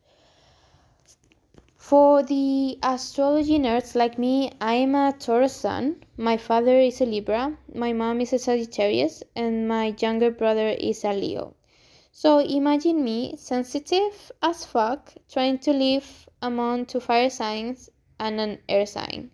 For 1.89 2.21
the 2.21 2.77
astrology 2.83 3.57
nerds 3.57 3.95
like 3.95 4.19
me, 4.19 4.51
I 4.61 4.75
am 4.75 4.93
a 4.93 5.11
Taurus 5.11 5.55
sun. 5.55 6.03
My 6.17 6.37
father 6.37 6.79
is 6.79 7.01
a 7.01 7.05
Libra, 7.07 7.57
my 7.73 7.93
mom 7.93 8.21
is 8.21 8.31
a 8.31 8.37
Sagittarius, 8.37 9.23
and 9.35 9.67
my 9.67 9.95
younger 9.97 10.29
brother 10.29 10.67
is 10.69 11.03
a 11.03 11.13
Leo. 11.13 11.55
So 12.11 12.37
imagine 12.37 13.03
me, 13.03 13.37
sensitive 13.39 14.31
as 14.43 14.65
fuck, 14.65 15.15
trying 15.31 15.57
to 15.65 15.73
live 15.73 16.29
among 16.43 16.85
two 16.85 16.99
fire 16.99 17.31
signs 17.31 17.89
and 18.19 18.39
an 18.39 18.59
air 18.69 18.85
sign. 18.85 19.31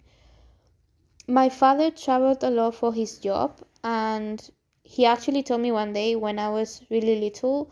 My 1.28 1.50
father 1.50 1.92
traveled 1.92 2.42
a 2.42 2.50
lot 2.50 2.76
for 2.76 2.94
his 2.94 3.20
job, 3.20 3.60
and 3.84 4.40
he 4.82 5.06
actually 5.06 5.44
told 5.44 5.60
me 5.60 5.74
one 5.74 5.92
day 5.92 6.16
when 6.16 6.40
I 6.40 6.48
was 6.52 6.82
really 6.90 7.20
little 7.20 7.70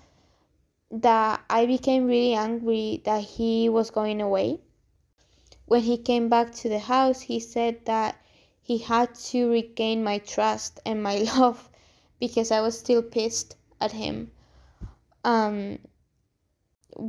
that 0.91 1.41
I 1.49 1.67
became 1.67 2.05
really 2.05 2.33
angry 2.33 3.01
that 3.05 3.21
he 3.21 3.69
was 3.69 3.89
going 3.89 4.21
away. 4.21 4.59
When 5.65 5.81
he 5.81 5.97
came 5.97 6.29
back 6.29 6.53
to 6.55 6.69
the 6.69 6.79
house, 6.79 7.21
he 7.21 7.39
said 7.39 7.85
that 7.85 8.17
he 8.61 8.77
had 8.77 9.15
to 9.15 9.49
regain 9.49 10.03
my 10.03 10.19
trust 10.19 10.79
and 10.85 11.01
my 11.01 11.17
love 11.37 11.69
because 12.19 12.51
I 12.51 12.61
was 12.61 12.77
still 12.77 13.01
pissed 13.01 13.55
at 13.79 13.91
him. 13.91 14.31
Um, 15.23 15.79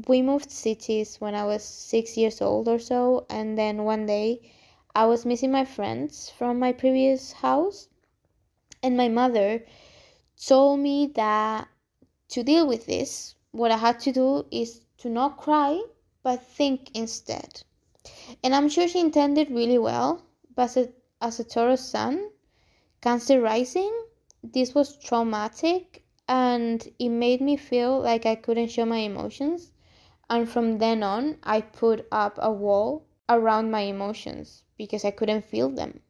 we 0.08 0.22
moved 0.22 0.50
cities 0.50 1.20
when 1.20 1.34
I 1.34 1.44
was 1.44 1.64
six 1.64 2.16
years 2.16 2.40
old 2.40 2.68
or 2.68 2.78
so, 2.78 3.26
and 3.28 3.58
then 3.58 3.84
one 3.84 4.06
day 4.06 4.52
I 4.94 5.06
was 5.06 5.26
missing 5.26 5.50
my 5.50 5.64
friends 5.64 6.30
from 6.30 6.58
my 6.58 6.72
previous 6.72 7.32
house, 7.32 7.88
and 8.82 8.96
my 8.96 9.08
mother 9.08 9.64
told 10.36 10.80
me 10.80 11.06
that 11.14 11.68
to 12.28 12.42
deal 12.42 12.66
with 12.66 12.86
this, 12.86 13.34
what 13.50 13.70
I 13.70 13.76
had 13.76 14.00
to 14.00 14.12
do 14.12 14.46
is 14.50 14.80
to 14.98 15.08
not 15.08 15.36
cry 15.36 15.82
but 16.22 16.42
think 16.42 16.90
instead. 16.94 17.62
And 18.42 18.54
I'm 18.54 18.68
sure 18.68 18.88
she 18.88 19.00
intended 19.00 19.50
really 19.50 19.78
well, 19.78 20.22
but 20.54 20.64
as 20.64 20.76
a, 20.76 20.88
as 21.20 21.40
a 21.40 21.44
Taurus 21.44 21.88
sun, 21.88 22.30
Cancer 23.04 23.38
rising, 23.38 23.92
this 24.42 24.74
was 24.74 24.96
traumatic 24.96 26.06
and 26.26 26.88
it 26.98 27.10
made 27.10 27.42
me 27.42 27.54
feel 27.54 28.00
like 28.00 28.24
I 28.24 28.34
couldn't 28.34 28.70
show 28.70 28.86
my 28.86 29.00
emotions. 29.00 29.72
And 30.30 30.48
from 30.48 30.78
then 30.78 31.02
on, 31.02 31.36
I 31.42 31.60
put 31.60 32.08
up 32.10 32.38
a 32.40 32.50
wall 32.50 33.04
around 33.28 33.70
my 33.70 33.80
emotions 33.80 34.62
because 34.78 35.04
I 35.04 35.10
couldn't 35.10 35.44
feel 35.44 35.68
them. 35.68 36.00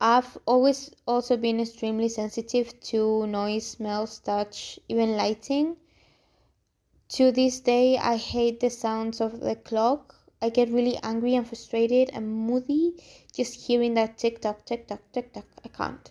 I've 0.00 0.38
always 0.46 0.94
also 1.06 1.36
been 1.36 1.60
extremely 1.60 2.08
sensitive 2.08 2.80
to 2.84 3.26
noise, 3.26 3.66
smells, 3.66 4.18
touch, 4.18 4.80
even 4.88 5.18
lighting. 5.18 5.76
To 7.10 7.30
this 7.32 7.60
day, 7.60 7.98
I 7.98 8.16
hate 8.16 8.60
the 8.60 8.70
sounds 8.70 9.20
of 9.20 9.40
the 9.40 9.56
clock. 9.56 10.19
I 10.42 10.48
get 10.48 10.70
really 10.70 10.98
angry 11.02 11.34
and 11.34 11.46
frustrated 11.46 12.10
and 12.12 12.32
moody 12.32 12.94
just 13.32 13.66
hearing 13.66 13.94
that 13.94 14.16
tick 14.16 14.40
tock, 14.40 14.64
tick 14.64 14.86
tock, 14.88 15.00
tick 15.12 15.32
tock. 15.32 15.44
I 15.64 15.68
can't. 15.68 16.10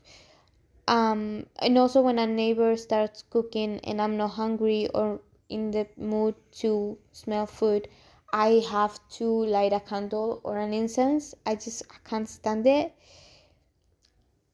Um, 0.88 1.46
and 1.62 1.78
also 1.78 2.02
when 2.02 2.20
a 2.20 2.28
neighbor 2.28 2.76
starts 2.76 3.24
cooking 3.30 3.80
and 3.84 4.02
I'm 4.02 4.18
not 4.18 4.32
hungry 4.32 4.88
or 4.94 5.20
in 5.50 5.72
the 5.72 5.88
mood 5.98 6.36
to 6.60 6.98
smell 7.12 7.46
food, 7.46 7.88
I 8.32 8.64
have 8.70 9.00
to 9.18 9.26
light 9.26 9.74
a 9.74 9.80
candle 9.80 10.42
or 10.44 10.58
an 10.58 10.74
incense. 10.74 11.34
I 11.46 11.56
just 11.56 11.84
I 11.92 11.98
can't 12.08 12.30
stand 12.30 12.68
it. 12.68 12.94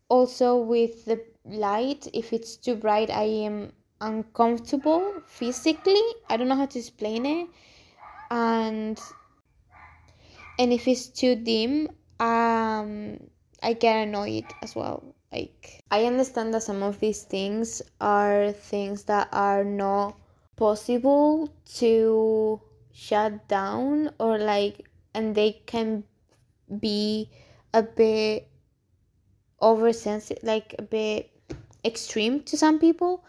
Also 0.07 0.57
with 0.57 1.05
the 1.05 1.21
light, 1.45 2.07
if 2.13 2.31
it's 2.31 2.55
too 2.55 2.75
bright, 2.75 3.09
I 3.09 3.23
am 3.23 3.73
uncomfortable 3.99 5.21
physically. 5.25 6.01
I 6.29 6.37
don't 6.37 6.47
know 6.47 6.55
how 6.55 6.67
to 6.67 6.79
explain 6.79 7.25
it. 7.25 7.47
And 8.31 8.99
and 10.57 10.73
if 10.73 10.87
it's 10.87 11.07
too 11.07 11.35
dim, 11.35 11.89
um 12.19 13.19
I 13.61 13.73
get 13.73 14.07
annoyed 14.07 14.45
as 14.61 14.75
well. 14.75 15.03
Like 15.31 15.81
I 15.91 16.05
understand 16.05 16.53
that 16.53 16.63
some 16.63 16.83
of 16.83 16.99
these 16.99 17.23
things 17.23 17.81
are 17.99 18.51
things 18.51 19.03
that 19.05 19.29
are 19.31 19.63
not 19.63 20.17
possible 20.55 21.49
to 21.75 22.61
shut 22.93 23.47
down 23.47 24.09
or 24.19 24.37
like 24.37 24.87
and 25.13 25.35
they 25.35 25.61
can 25.65 26.03
be 26.79 27.29
a 27.73 27.83
bit 27.83 28.47
oversensitive 29.61 30.43
like 30.43 30.75
a 30.79 30.81
bit 30.81 31.31
extreme 31.83 32.41
to 32.43 32.57
some 32.57 32.79
people 32.79 33.25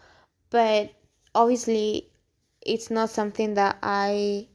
but 0.49 0.91
obviously 1.35 2.09
it's 2.65 2.89
not 2.89 3.09
something 3.09 3.55
that 3.55 3.77
I 3.83 4.47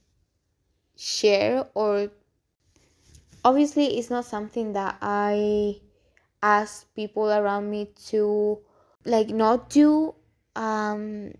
share 0.96 1.66
or 1.74 2.10
obviously 3.44 3.98
it's 3.98 4.10
not 4.10 4.24
something 4.24 4.72
that 4.72 4.96
I 5.00 5.80
ask 6.42 6.92
people 6.94 7.30
around 7.30 7.70
me 7.70 7.92
to 8.06 8.58
like 9.04 9.28
not 9.28 9.70
do 9.70 10.14
um 10.56 11.32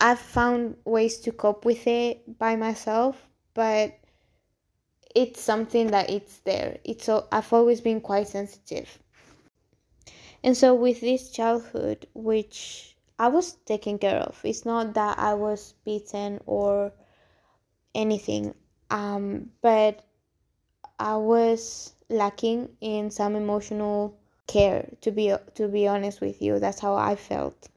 I've 0.00 0.18
found 0.18 0.76
ways 0.84 1.18
to 1.20 1.32
cope 1.32 1.64
with 1.64 1.86
it 1.86 2.38
by 2.38 2.56
myself 2.56 3.28
but 3.54 3.98
it's 5.14 5.40
something 5.40 5.88
that 5.88 6.10
it's 6.10 6.38
there 6.40 6.78
it's 6.84 7.04
so 7.04 7.26
I've 7.30 7.52
always 7.52 7.80
been 7.80 8.00
quite 8.00 8.28
sensitive 8.28 8.98
and 10.42 10.56
so 10.56 10.74
with 10.74 11.00
this 11.00 11.30
childhood 11.30 12.06
which 12.14 12.94
I 13.18 13.28
was 13.28 13.52
taken 13.64 13.98
care 13.98 14.18
of. 14.18 14.40
It's 14.44 14.64
not 14.64 14.94
that 14.94 15.18
I 15.18 15.34
was 15.34 15.74
beaten 15.84 16.40
or 16.46 16.92
anything, 17.94 18.54
um, 18.90 19.50
but 19.62 20.04
I 20.98 21.16
was 21.16 21.92
lacking 22.08 22.68
in 22.80 23.10
some 23.10 23.36
emotional 23.36 24.16
care. 24.46 24.88
To 25.00 25.10
be 25.10 25.34
to 25.54 25.68
be 25.68 25.86
honest 25.88 26.20
with 26.20 26.40
you, 26.40 26.58
that's 26.58 26.80
how 26.80 26.94
I 26.94 27.16
felt. 27.16 27.68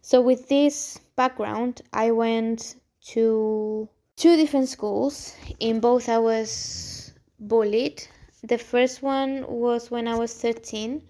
So 0.00 0.20
with 0.20 0.48
this 0.48 0.98
background, 1.16 1.82
I 1.92 2.10
went 2.10 2.76
to 3.12 3.88
two 4.16 4.36
different 4.36 4.68
schools. 4.68 5.34
In 5.60 5.80
both, 5.80 6.08
I 6.08 6.18
was 6.18 7.12
bullied. 7.38 8.06
The 8.42 8.58
first 8.58 9.02
one 9.02 9.46
was 9.48 9.90
when 9.90 10.08
I 10.08 10.16
was 10.16 10.34
thirteen 10.34 11.02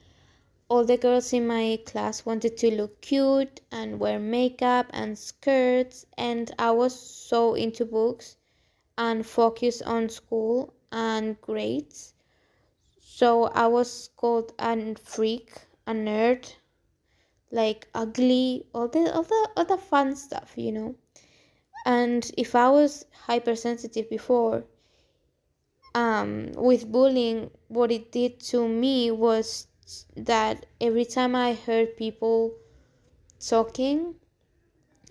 all 0.73 0.85
the 0.87 0.97
girls 0.97 1.35
in 1.35 1.47
my 1.47 1.79
class 1.85 2.25
wanted 2.25 2.57
to 2.57 2.75
look 2.75 2.99
cute 3.03 3.61
and 3.71 4.01
wear 4.01 4.19
makeup 4.19 4.87
and 4.95 5.19
skirts, 5.19 6.07
and 6.17 6.51
I 6.59 6.71
was 6.71 6.99
so 6.99 7.53
into 7.53 7.85
books 7.85 8.37
and 8.97 9.27
focused 9.27 9.83
on 9.83 10.09
school 10.09 10.73
and 10.93 11.41
grades. 11.41 12.15
So 13.01 13.45
I 13.47 13.67
was 13.67 14.11
called 14.17 14.53
a 14.59 14.95
freak, 14.97 15.53
a 15.87 15.93
nerd, 15.93 16.55
like 17.51 17.89
ugly, 17.95 18.67
all 18.75 18.89
the 18.89 19.13
all 19.15 19.23
the 19.23 19.65
the 19.65 19.79
fun 19.79 20.17
stuff, 20.17 20.55
you 20.57 20.73
know. 20.73 20.95
And 21.85 22.31
if 22.39 22.55
I 22.55 22.71
was 22.71 23.05
hypersensitive 23.27 24.09
before, 24.11 24.65
um, 25.95 26.53
with 26.57 26.91
bullying, 26.91 27.51
what 27.69 27.91
it 27.93 28.13
did 28.13 28.41
to 28.41 28.69
me 28.69 29.11
was 29.11 29.67
that 30.17 30.67
every 30.81 31.05
time 31.05 31.35
I 31.35 31.55
heard 31.55 31.97
people 31.97 32.55
talking 33.41 34.15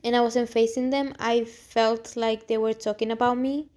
and 0.03 0.15
I 0.15 0.21
wasn't 0.21 0.49
facing 0.49 0.89
them, 0.89 1.13
I 1.19 1.43
felt 1.45 2.15
like 2.15 2.47
they 2.47 2.57
were 2.57 2.73
talking 2.73 3.11
about 3.11 3.37
me 3.37 3.69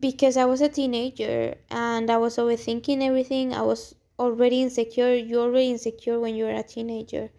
because 0.00 0.36
I 0.36 0.44
was 0.44 0.60
a 0.60 0.68
teenager 0.68 1.56
and 1.70 2.10
I 2.10 2.18
was 2.18 2.36
overthinking 2.36 3.02
everything. 3.02 3.54
I 3.54 3.62
was 3.62 3.94
already 4.18 4.62
insecure. 4.62 5.14
You're 5.14 5.42
already 5.44 5.70
insecure 5.70 6.20
when 6.20 6.34
you're 6.34 6.50
a 6.50 6.62
teenager. 6.62 7.30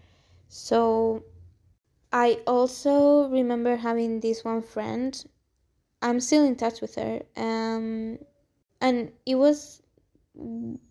So 0.48 1.24
I 2.12 2.42
also 2.48 3.28
remember 3.30 3.76
having 3.76 4.20
this 4.20 4.44
one 4.44 4.62
friend. 4.62 5.24
I'm 6.02 6.20
still 6.20 6.44
in 6.44 6.56
touch 6.56 6.82
with 6.82 6.96
her. 6.96 7.22
Um, 7.36 8.20
and 8.82 9.12
it 9.26 9.36
was 9.36 9.82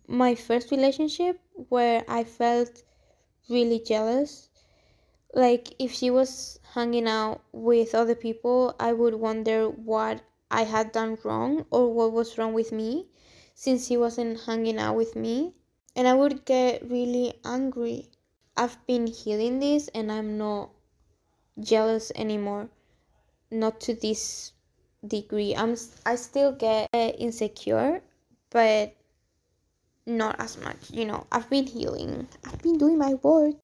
my 0.07 0.35
first 0.35 0.71
relationship 0.71 1.39
where 1.69 2.03
I 2.07 2.23
felt 2.23 2.83
really 3.49 3.79
jealous. 3.79 4.49
Like 5.33 5.73
if 5.79 5.91
she 5.93 6.09
was 6.09 6.59
hanging 6.73 7.07
out 7.07 7.41
with 7.51 7.95
other 7.95 8.15
people, 8.15 8.75
I 8.79 8.93
would 8.93 9.15
wonder 9.15 9.69
what 9.69 10.21
I 10.49 10.63
had 10.63 10.91
done 10.91 11.17
wrong 11.23 11.65
or 11.71 11.93
what 11.93 12.13
was 12.13 12.37
wrong 12.37 12.53
with 12.53 12.71
me 12.71 13.09
since 13.53 13.87
he 13.87 13.97
wasn't 13.97 14.41
hanging 14.41 14.77
out 14.77 14.95
with 14.95 15.15
me. 15.15 15.53
And 15.95 16.07
I 16.07 16.13
would 16.13 16.45
get 16.45 16.89
really 16.89 17.33
angry. 17.43 18.09
I've 18.55 18.77
been 18.87 19.07
healing 19.07 19.59
this 19.59 19.89
and 19.89 20.11
I'm 20.11 20.37
not 20.37 20.69
jealous 21.59 22.11
anymore. 22.15 22.69
Not 23.51 23.81
to 23.81 23.93
this 23.93 24.53
degree. 25.05 25.55
I'm 25.55 25.75
I 26.05 26.15
still 26.15 26.51
get 26.51 26.89
insecure, 26.93 28.01
but 28.49 28.95
not 30.05 30.39
as 30.39 30.57
much. 30.57 30.91
You 30.91 31.05
know, 31.05 31.27
I've 31.31 31.49
been 31.49 31.65
healing. 31.65 32.27
I've 32.45 32.61
been 32.61 32.77
doing 32.77 32.97
my 32.97 33.15
work. 33.15 33.55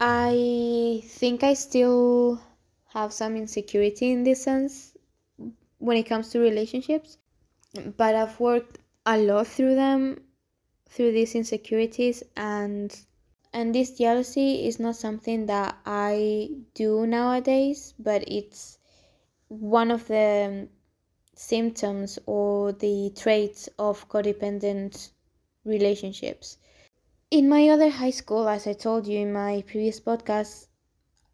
I 0.00 1.02
think 1.04 1.42
I 1.42 1.54
still 1.54 2.40
have 2.94 3.12
some 3.12 3.36
insecurity 3.36 4.10
in 4.12 4.24
this 4.24 4.42
sense 4.42 4.94
when 5.80 5.96
it 5.96 6.04
comes 6.04 6.30
to 6.30 6.38
relationships, 6.38 7.18
but 7.96 8.14
I've 8.14 8.38
worked 8.38 8.78
a 9.04 9.18
lot 9.18 9.46
through 9.48 9.74
them, 9.74 10.20
through 10.88 11.12
these 11.12 11.34
insecurities 11.34 12.22
and 12.36 12.96
and 13.52 13.74
this 13.74 13.98
jealousy 13.98 14.66
is 14.66 14.78
not 14.78 14.94
something 14.94 15.46
that 15.46 15.76
I 15.84 16.50
do 16.74 17.04
nowadays, 17.06 17.94
but 17.98 18.22
it's 18.28 18.78
one 19.48 19.90
of 19.90 20.06
the 20.06 20.68
symptoms 21.34 22.18
or 22.26 22.70
the 22.72 23.12
traits 23.16 23.68
of 23.76 24.08
codependent 24.08 25.10
relationships. 25.64 26.58
In 27.32 27.48
my 27.48 27.68
other 27.70 27.90
high 27.90 28.10
school, 28.10 28.48
as 28.48 28.68
I 28.68 28.74
told 28.74 29.06
you 29.08 29.18
in 29.18 29.32
my 29.32 29.64
previous 29.66 29.98
podcast, 29.98 30.68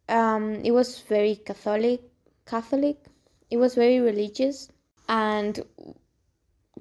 um, 0.08 0.54
it 0.64 0.70
was 0.70 1.00
very 1.00 1.36
Catholic. 1.36 2.00
Catholic. 2.46 3.04
It 3.50 3.58
was 3.58 3.74
very 3.74 4.00
religious, 4.00 4.70
and 5.08 5.60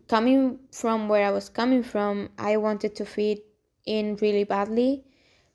coming 0.08 0.60
from 0.72 1.10
where 1.10 1.26
I 1.26 1.32
was 1.32 1.50
coming 1.50 1.84
from, 1.84 2.30
I 2.38 2.58
wanted 2.58 2.96
to 2.96 3.06
fit 3.06 3.46
in 3.86 4.16
really 4.18 4.44
badly. 4.44 5.04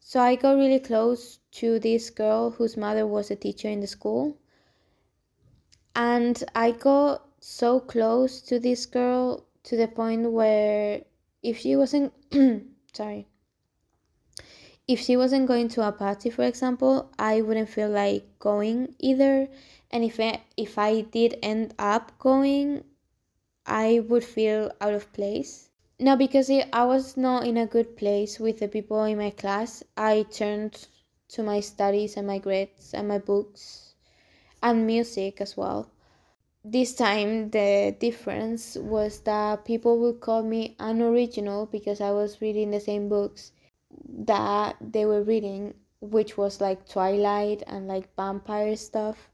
So 0.01 0.21
I 0.21 0.37
got 0.37 0.57
really 0.57 0.81
close 0.81 1.39
to 1.53 1.79
this 1.79 2.11
girl 2.11 2.51
whose 2.51 2.77
mother 2.77 3.07
was 3.07 3.31
a 3.31 3.37
teacher 3.37 3.69
in 3.69 3.81
the 3.81 3.87
school. 3.87 4.39
And 5.95 6.43
I 6.55 6.71
got 6.71 7.27
so 7.41 7.81
close 7.81 8.41
to 8.43 8.59
this 8.59 8.87
girl 8.87 9.47
to 9.65 9.77
the 9.77 9.89
point 9.89 10.31
where 10.31 11.03
if 11.43 11.59
she 11.59 11.77
wasn't 11.77 12.13
sorry 12.93 13.27
if 14.87 15.01
she 15.01 15.17
wasn't 15.17 15.47
going 15.47 15.69
to 15.69 15.87
a 15.87 15.93
party 15.93 16.31
for 16.31 16.45
example 16.45 17.11
i 17.19 17.41
wouldn't 17.41 17.69
feel 17.69 17.89
like 17.89 18.25
going 18.39 18.95
either 18.99 19.49
and 19.91 20.05
if 20.05 20.21
I, 20.21 20.41
if 20.57 20.79
I 20.79 21.03
did 21.03 21.39
end 21.43 21.75
up 21.79 22.19
going 22.19 22.85
i 23.67 24.01
would 24.09 24.25
feel 24.25 24.73
out 24.81 24.95
of 24.95 25.13
place. 25.13 25.69
Now 25.99 26.17
because 26.17 26.51
i 26.51 26.85
was 26.85 27.17
not 27.17 27.47
in 27.47 27.57
a 27.57 27.67
good 27.67 27.97
place 27.97 28.41
with 28.41 28.59
the 28.59 28.69
people 28.69 29.05
in 29.05 29.19
my 29.19 29.31
class. 29.31 29.85
I 29.97 30.25
turned 30.25 30.89
to 31.29 31.43
my 31.43 31.61
studies 31.61 32.17
and 32.17 32.27
my 32.27 32.39
grades 32.39 32.93
and 32.95 33.07
my 33.07 33.19
books 33.19 33.95
and 34.63 34.87
music 34.87 35.41
as 35.41 35.57
well. 35.57 35.91
This 36.65 36.95
time 36.95 37.51
the 37.51 37.95
difference 37.99 38.77
was 38.77 39.21
that 39.21 39.65
people 39.65 39.99
would 40.01 40.21
call 40.21 40.43
me 40.43 40.75
unoriginal 40.79 41.67
because 41.67 42.01
I 42.01 42.11
was 42.11 42.43
reading 42.43 42.71
the 42.71 42.81
same 42.81 43.09
books 43.09 43.53
that 44.09 44.77
they 44.81 45.07
were 45.07 45.23
reading, 45.23 45.75
which 46.01 46.37
was 46.37 46.61
like 46.61 46.89
Twilight 46.89 47.63
and 47.67 47.87
like 47.89 48.15
vampire 48.17 48.77
stuff. 48.77 49.30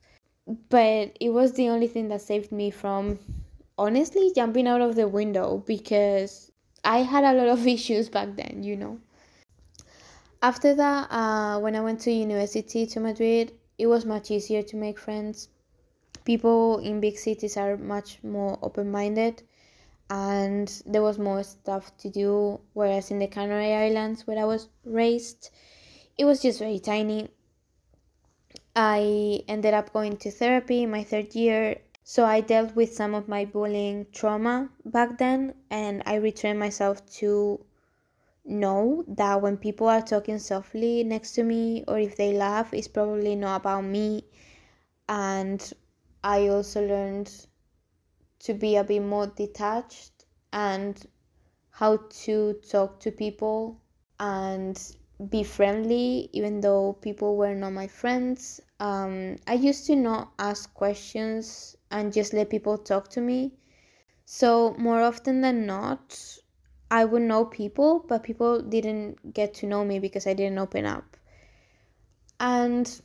But 0.47 1.17
it 1.21 1.31
was 1.31 1.53
the 1.53 1.69
only 1.69 1.89
thing 1.89 2.09
that 2.09 2.23
saved 2.23 2.53
me 2.53 2.71
from 2.71 3.19
honestly 3.77 4.33
jumping 4.35 4.67
out 4.67 4.81
of 4.81 4.95
the 4.95 5.09
window 5.09 5.63
because 5.67 6.53
I 6.85 6.99
had 6.99 7.25
a 7.25 7.33
lot 7.33 7.49
of 7.49 7.67
issues 7.77 8.09
back 8.09 8.37
then, 8.37 8.63
you 8.63 8.77
know. 8.77 9.01
After 10.43 10.75
that, 10.75 11.11
uh, 11.11 11.59
when 11.61 11.75
I 11.75 11.81
went 11.81 12.01
to 12.01 12.13
university 12.13 12.87
to 12.87 13.01
Madrid, 13.01 13.53
it 13.79 13.87
was 13.87 14.05
much 14.05 14.31
easier 14.31 14.63
to 14.63 14.77
make 14.77 14.99
friends 14.99 15.49
people 16.27 16.79
in 16.79 17.01
big 17.01 17.17
cities 17.17 17.57
are 17.57 17.77
much 17.79 18.19
more 18.23 18.59
open-minded 18.61 19.43
and 20.11 20.83
there 20.85 21.03
was 21.03 21.19
more 21.19 21.43
stuff 21.43 21.97
to 21.97 22.11
do 22.11 22.61
whereas 22.75 23.11
in 23.11 23.19
the 23.19 23.27
canary 23.27 23.73
islands 23.73 24.27
where 24.27 24.39
i 24.39 24.45
was 24.45 24.69
raised 24.85 25.51
it 26.19 26.25
was 26.25 26.43
just 26.43 26.59
very 26.59 26.79
tiny 26.79 27.29
i 28.77 29.43
ended 29.49 29.75
up 29.75 29.93
going 29.93 30.17
to 30.17 30.31
therapy 30.31 30.85
in 30.85 30.91
my 30.91 31.03
third 31.03 31.35
year 31.35 31.77
so 32.05 32.25
i 32.25 32.41
dealt 32.41 32.77
with 32.77 32.93
some 32.93 33.15
of 33.15 33.27
my 33.27 33.45
bullying 33.45 34.07
trauma 34.13 34.69
back 34.85 35.19
then 35.19 35.53
and 35.71 36.03
i 36.07 36.17
retrained 36.17 36.59
myself 36.59 37.05
to 37.07 37.59
know 38.45 39.05
that 39.09 39.43
when 39.43 39.57
people 39.57 39.89
are 39.89 40.03
talking 40.03 40.39
softly 40.39 41.03
next 41.03 41.33
to 41.33 41.43
me 41.43 41.83
or 41.89 41.99
if 41.99 42.17
they 42.17 42.33
laugh 42.33 42.73
it's 42.73 42.87
probably 42.87 43.35
not 43.35 43.57
about 43.63 43.83
me 43.83 44.23
and 45.09 45.73
I 46.23 46.49
also 46.49 46.87
learned 46.87 47.31
to 48.41 48.55
be 48.55 48.77
a 48.77 48.85
bit 48.85 49.03
more 49.03 49.29
detached 49.29 50.25
and 50.53 51.01
how 51.71 51.99
to 52.25 52.55
talk 52.69 53.01
to 53.01 53.13
people 53.13 53.81
and 54.19 54.77
be 55.31 55.45
friendly 55.45 56.29
even 56.33 56.61
though 56.61 56.95
people 56.95 57.37
were 57.37 57.55
not 57.55 57.73
my 57.73 57.87
friends. 57.87 58.61
Um, 58.79 59.37
I 59.47 59.55
used 59.55 59.87
to 59.87 59.97
not 59.97 60.33
ask 60.39 60.73
questions 60.75 61.77
and 61.91 62.13
just 62.13 62.33
let 62.33 62.51
people 62.51 62.77
talk 62.77 63.09
to 63.11 63.21
me. 63.21 63.53
So, 64.25 64.75
more 64.79 65.01
often 65.01 65.41
than 65.41 65.67
not, 65.67 66.39
I 66.91 67.05
would 67.05 67.23
know 67.23 67.45
people, 67.45 68.05
but 68.07 68.23
people 68.23 68.61
didn't 68.61 69.33
get 69.33 69.55
to 69.55 69.67
know 69.67 69.85
me 69.85 69.99
because 69.99 70.27
I 70.27 70.35
didn't 70.35 70.59
open 70.59 70.85
up. 70.85 71.17
And 72.39 73.01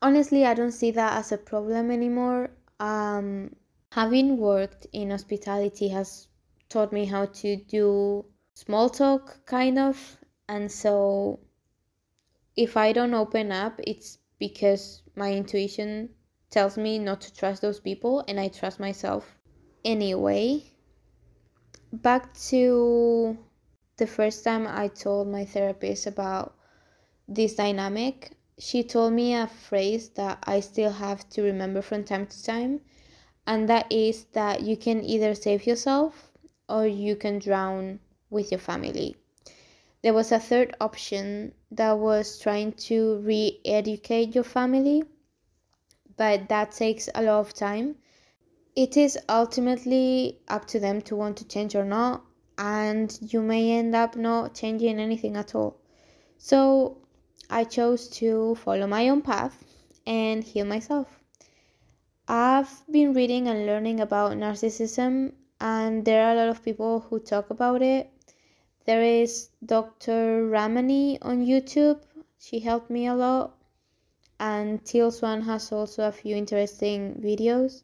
honestly, 0.00 0.44
I 0.46 0.54
don't 0.54 0.72
see 0.72 0.90
that 0.92 1.18
as 1.18 1.32
a 1.32 1.38
problem 1.38 1.90
anymore. 1.90 2.50
Um, 2.80 3.54
having 3.92 4.38
worked 4.38 4.86
in 4.92 5.10
hospitality 5.10 5.88
has 5.88 6.28
taught 6.68 6.92
me 6.92 7.04
how 7.04 7.26
to 7.26 7.56
do 7.56 8.24
small 8.54 8.88
talk, 8.88 9.44
kind 9.46 9.78
of. 9.78 10.18
And 10.48 10.70
so, 10.70 11.40
if 12.56 12.76
I 12.76 12.92
don't 12.92 13.14
open 13.14 13.52
up, 13.52 13.80
it's 13.86 14.18
because 14.48 15.00
my 15.16 15.32
intuition 15.32 16.10
tells 16.50 16.76
me 16.76 16.98
not 16.98 17.18
to 17.22 17.32
trust 17.32 17.62
those 17.62 17.80
people, 17.80 18.22
and 18.28 18.38
I 18.38 18.48
trust 18.48 18.78
myself 18.78 19.38
anyway. 19.86 20.62
Back 21.94 22.34
to 22.50 23.38
the 23.96 24.06
first 24.06 24.44
time 24.44 24.66
I 24.66 24.88
told 24.88 25.28
my 25.28 25.46
therapist 25.46 26.06
about 26.06 26.58
this 27.26 27.54
dynamic, 27.54 28.32
she 28.58 28.82
told 28.82 29.14
me 29.14 29.34
a 29.34 29.46
phrase 29.46 30.10
that 30.10 30.44
I 30.44 30.60
still 30.60 30.92
have 30.92 31.26
to 31.30 31.42
remember 31.42 31.80
from 31.80 32.04
time 32.04 32.26
to 32.26 32.44
time, 32.44 32.80
and 33.46 33.66
that 33.70 33.90
is 33.90 34.24
that 34.34 34.60
you 34.60 34.76
can 34.76 35.02
either 35.02 35.34
save 35.34 35.66
yourself 35.66 36.30
or 36.68 36.86
you 36.86 37.16
can 37.16 37.38
drown 37.38 37.98
with 38.28 38.50
your 38.50 38.60
family. 38.60 39.16
There 40.04 40.12
was 40.12 40.32
a 40.32 40.38
third 40.38 40.76
option 40.82 41.50
that 41.70 41.92
was 41.92 42.38
trying 42.38 42.72
to 42.72 43.16
re 43.20 43.58
educate 43.64 44.34
your 44.34 44.44
family, 44.44 45.02
but 46.18 46.46
that 46.50 46.72
takes 46.72 47.08
a 47.14 47.22
lot 47.22 47.40
of 47.40 47.54
time. 47.54 47.94
It 48.76 48.98
is 48.98 49.18
ultimately 49.30 50.40
up 50.46 50.66
to 50.66 50.78
them 50.78 51.00
to 51.08 51.16
want 51.16 51.38
to 51.38 51.48
change 51.48 51.74
or 51.74 51.86
not, 51.86 52.22
and 52.58 53.18
you 53.22 53.40
may 53.40 53.78
end 53.78 53.94
up 53.94 54.14
not 54.14 54.54
changing 54.54 54.98
anything 54.98 55.38
at 55.38 55.54
all. 55.54 55.80
So 56.36 56.98
I 57.48 57.64
chose 57.64 58.06
to 58.20 58.56
follow 58.56 58.86
my 58.86 59.08
own 59.08 59.22
path 59.22 59.64
and 60.06 60.44
heal 60.44 60.66
myself. 60.66 61.08
I've 62.28 62.82
been 62.90 63.14
reading 63.14 63.48
and 63.48 63.64
learning 63.64 64.00
about 64.00 64.32
narcissism, 64.32 65.32
and 65.62 66.04
there 66.04 66.26
are 66.26 66.32
a 66.34 66.36
lot 66.36 66.48
of 66.50 66.62
people 66.62 67.00
who 67.00 67.20
talk 67.20 67.48
about 67.48 67.80
it. 67.80 68.10
There 68.86 69.02
is 69.02 69.48
Dr. 69.64 70.46
Ramani 70.46 71.18
on 71.22 71.46
YouTube, 71.46 72.00
she 72.38 72.58
helped 72.58 72.90
me 72.90 73.06
a 73.06 73.14
lot, 73.14 73.56
and 74.38 74.84
Teal 74.84 75.10
Swan 75.10 75.40
has 75.42 75.72
also 75.72 76.06
a 76.06 76.12
few 76.12 76.36
interesting 76.36 77.14
videos. 77.14 77.82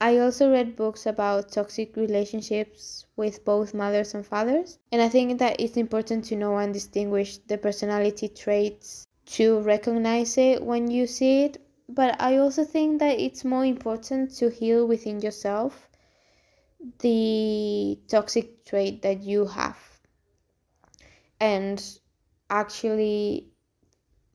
I 0.00 0.16
also 0.18 0.50
read 0.50 0.76
books 0.76 1.04
about 1.04 1.52
toxic 1.52 1.94
relationships 1.96 3.04
with 3.16 3.44
both 3.44 3.74
mothers 3.74 4.14
and 4.14 4.24
fathers, 4.24 4.78
and 4.92 5.02
I 5.02 5.10
think 5.10 5.38
that 5.40 5.60
it's 5.60 5.76
important 5.76 6.24
to 6.26 6.36
know 6.36 6.56
and 6.56 6.72
distinguish 6.72 7.36
the 7.36 7.58
personality 7.58 8.28
traits 8.28 9.06
to 9.26 9.60
recognize 9.60 10.38
it 10.38 10.62
when 10.62 10.90
you 10.90 11.06
see 11.06 11.42
it. 11.42 11.60
But 11.86 12.16
I 12.18 12.38
also 12.38 12.64
think 12.64 13.00
that 13.00 13.18
it's 13.18 13.44
more 13.44 13.64
important 13.64 14.34
to 14.36 14.48
heal 14.48 14.86
within 14.86 15.20
yourself 15.20 15.87
the 17.00 17.98
toxic 18.08 18.64
trait 18.64 19.02
that 19.02 19.22
you 19.22 19.46
have 19.46 19.78
and 21.40 21.98
actually 22.50 23.48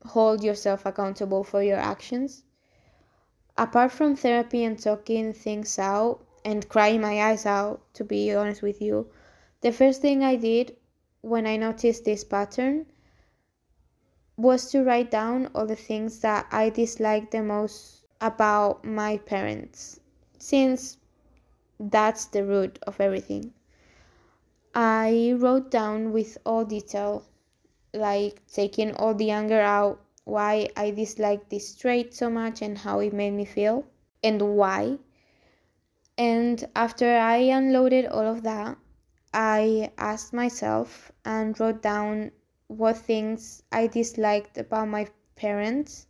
hold 0.06 0.44
yourself 0.44 0.86
accountable 0.86 1.44
for 1.44 1.64
your 1.64 1.78
actions. 1.78 2.44
Apart 3.58 3.92
from 3.92 4.16
therapy 4.16 4.64
and 4.64 4.82
talking 4.82 5.34
things 5.34 5.78
out 5.80 6.26
and 6.44 6.68
crying 6.68 7.02
my 7.02 7.22
eyes 7.22 7.46
out, 7.46 7.82
to 7.94 8.04
be 8.04 8.34
honest 8.34 8.62
with 8.62 8.82
you, 8.82 9.08
the 9.62 9.72
first 9.72 10.02
thing 10.02 10.24
I 10.24 10.36
did 10.36 10.76
when 11.22 11.48
I 11.48 11.56
noticed 11.56 12.04
this 12.04 12.24
pattern 12.24 12.86
was 14.36 14.70
to 14.72 14.84
write 14.84 15.12
down 15.12 15.50
all 15.54 15.66
the 15.66 15.76
things 15.76 16.20
that 16.20 16.48
I 16.52 16.70
disliked 16.70 17.32
the 17.32 17.44
most 17.44 18.06
about 18.20 18.84
my 18.84 19.18
parents, 19.18 20.00
since 20.40 20.98
that's 21.92 22.26
the 22.26 22.46
root 22.46 22.80
of 22.88 23.02
everything. 23.02 23.54
I 24.74 25.34
wrote 25.38 25.70
down 25.70 26.14
with 26.14 26.38
all 26.46 26.66
detail, 26.66 27.26
like 27.94 28.46
taking 28.48 28.96
all 28.96 29.14
the 29.14 29.32
anger 29.32 29.60
out, 29.60 30.00
why 30.24 30.70
I 30.78 30.92
disliked 30.92 31.50
this 31.50 31.76
trait 31.76 32.14
so 32.14 32.30
much 32.30 32.62
and 32.62 32.78
how 32.78 33.00
it 33.00 33.14
made 33.14 33.32
me 33.32 33.46
feel 33.46 33.86
and 34.24 34.56
why. 34.56 34.98
And 36.18 36.64
after 36.76 37.18
I 37.18 37.38
unloaded 37.38 38.06
all 38.06 38.26
of 38.26 38.44
that, 38.44 38.78
I 39.34 39.92
asked 39.98 40.32
myself 40.32 41.12
and 41.26 41.60
wrote 41.60 41.82
down 41.82 42.32
what 42.68 42.98
things 42.98 43.64
I 43.72 43.88
disliked 43.88 44.58
about 44.58 44.88
my 44.88 45.08
parents 45.36 46.08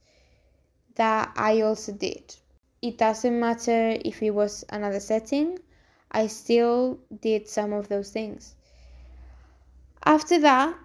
that 0.95 1.33
I 1.35 1.61
also 1.61 1.93
did. 1.93 2.35
It 2.83 2.97
doesn't 2.97 3.39
matter 3.39 3.97
if 4.03 4.21
it 4.21 4.31
was 4.31 4.65
another 4.67 4.99
setting, 4.99 5.57
I 6.11 6.27
still 6.27 6.99
did 7.21 7.47
some 7.47 7.71
of 7.71 7.87
those 7.87 8.09
things. 8.09 8.55
After 10.03 10.37
that, 10.41 10.77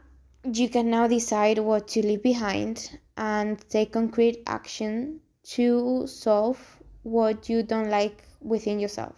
you 0.45 0.69
can 0.69 0.91
now 0.91 1.09
decide 1.09 1.59
what 1.59 1.89
to 1.89 2.07
leave 2.07 2.23
behind 2.23 3.01
and 3.17 3.59
take 3.69 3.95
concrete 3.95 4.45
action 4.47 5.19
to 5.57 6.07
solve 6.07 6.61
what 7.03 7.49
you 7.49 7.65
don't 7.65 7.91
like 7.91 8.23
within 8.41 8.79
yourself. 8.79 9.17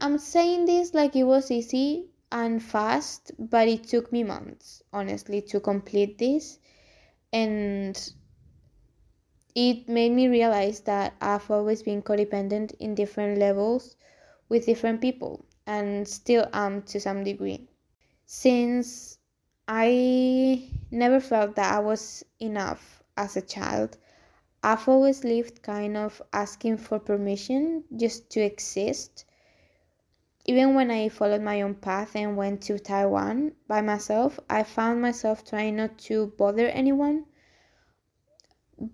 I'm 0.00 0.16
saying 0.16 0.66
this 0.66 0.94
like 0.94 1.16
it 1.16 1.24
was 1.24 1.50
easy 1.50 2.06
and 2.30 2.62
fast, 2.62 3.32
but 3.36 3.66
it 3.66 3.82
took 3.82 4.12
me 4.12 4.22
months, 4.22 4.84
honestly, 4.92 5.42
to 5.42 5.58
complete 5.58 6.18
this. 6.18 6.60
And 7.32 7.98
it 9.54 9.88
made 9.88 10.12
me 10.12 10.28
realize 10.28 10.80
that 10.80 11.14
I've 11.20 11.50
always 11.50 11.82
been 11.82 12.02
codependent 12.02 12.74
in 12.78 12.94
different 12.94 13.38
levels 13.38 13.96
with 14.48 14.66
different 14.66 15.00
people 15.00 15.44
and 15.66 16.06
still 16.06 16.48
am 16.52 16.82
to 16.82 17.00
some 17.00 17.24
degree. 17.24 17.68
Since 18.26 19.18
I 19.68 20.68
never 20.90 21.20
felt 21.20 21.54
that 21.54 21.72
I 21.72 21.78
was 21.78 22.24
enough 22.40 23.04
as 23.16 23.36
a 23.36 23.42
child. 23.42 23.96
I've 24.64 24.88
always 24.88 25.22
lived 25.24 25.62
kind 25.62 25.96
of 25.96 26.20
asking 26.32 26.78
for 26.78 26.98
permission 26.98 27.84
just 27.96 28.30
to 28.30 28.40
exist. 28.40 29.24
Even 30.44 30.74
when 30.74 30.90
I 30.90 31.08
followed 31.08 31.42
my 31.42 31.62
own 31.62 31.74
path 31.74 32.16
and 32.16 32.36
went 32.36 32.62
to 32.62 32.78
Taiwan 32.78 33.52
by 33.68 33.80
myself, 33.80 34.40
I 34.48 34.64
found 34.64 35.00
myself 35.00 35.44
trying 35.44 35.76
not 35.76 35.98
to 36.08 36.32
bother 36.36 36.66
anyone. 36.66 37.26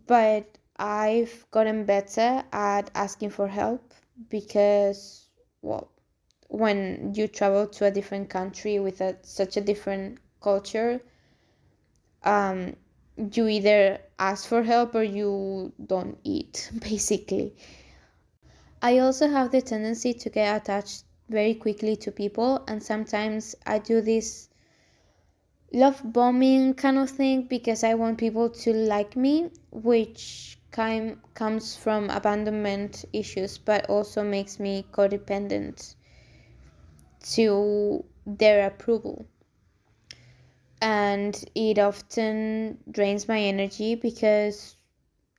But 0.07 0.59
I've 0.77 1.47
gotten 1.51 1.85
better 1.85 2.45
at 2.53 2.91
asking 2.95 3.31
for 3.31 3.49
help 3.49 3.95
because, 4.29 5.29
well, 5.63 5.91
when 6.49 7.13
you 7.15 7.29
travel 7.29 7.67
to 7.69 7.87
a 7.87 7.91
different 7.91 8.29
country 8.31 8.79
with 8.79 9.01
a, 9.01 9.17
such 9.23 9.57
a 9.57 9.61
different 9.61 10.19
culture 10.41 11.01
um, 12.25 12.77
you 13.33 13.49
either 13.49 14.01
ask 14.19 14.49
for 14.49 14.63
help 14.63 14.95
or 14.95 15.03
you 15.03 15.73
don't 15.87 16.19
eat 16.25 16.71
basically. 16.81 17.55
I 18.83 18.99
also 18.99 19.29
have 19.29 19.51
the 19.53 19.63
tendency 19.63 20.13
to 20.15 20.31
get 20.31 20.63
attached 20.63 21.05
very 21.29 21.55
quickly 21.55 21.97
to 21.97 22.13
people 22.13 22.63
and 22.69 22.81
sometimes 22.81 23.57
i 23.67 23.79
do 23.81 24.01
this 24.01 24.49
love 25.73 26.01
bombing 26.05 26.75
kind 26.75 26.99
of 26.99 27.11
thing 27.11 27.43
because 27.43 27.83
i 27.85 27.95
want 27.95 28.19
people 28.19 28.49
to 28.49 28.73
like 28.73 29.17
me 29.17 29.51
which 29.71 30.59
kind 30.71 31.19
comes 31.35 31.77
from 31.77 32.11
abandonment 32.11 33.05
issues 33.13 33.59
but 33.59 33.87
also 33.91 34.23
makes 34.23 34.61
me 34.61 34.85
codependent 34.93 35.95
to 37.21 38.05
their 38.27 38.67
approval 38.67 39.27
and 40.81 41.45
it 41.55 41.79
often 41.79 42.79
drains 42.91 43.29
my 43.29 43.41
energy 43.41 43.95
because 43.95 44.77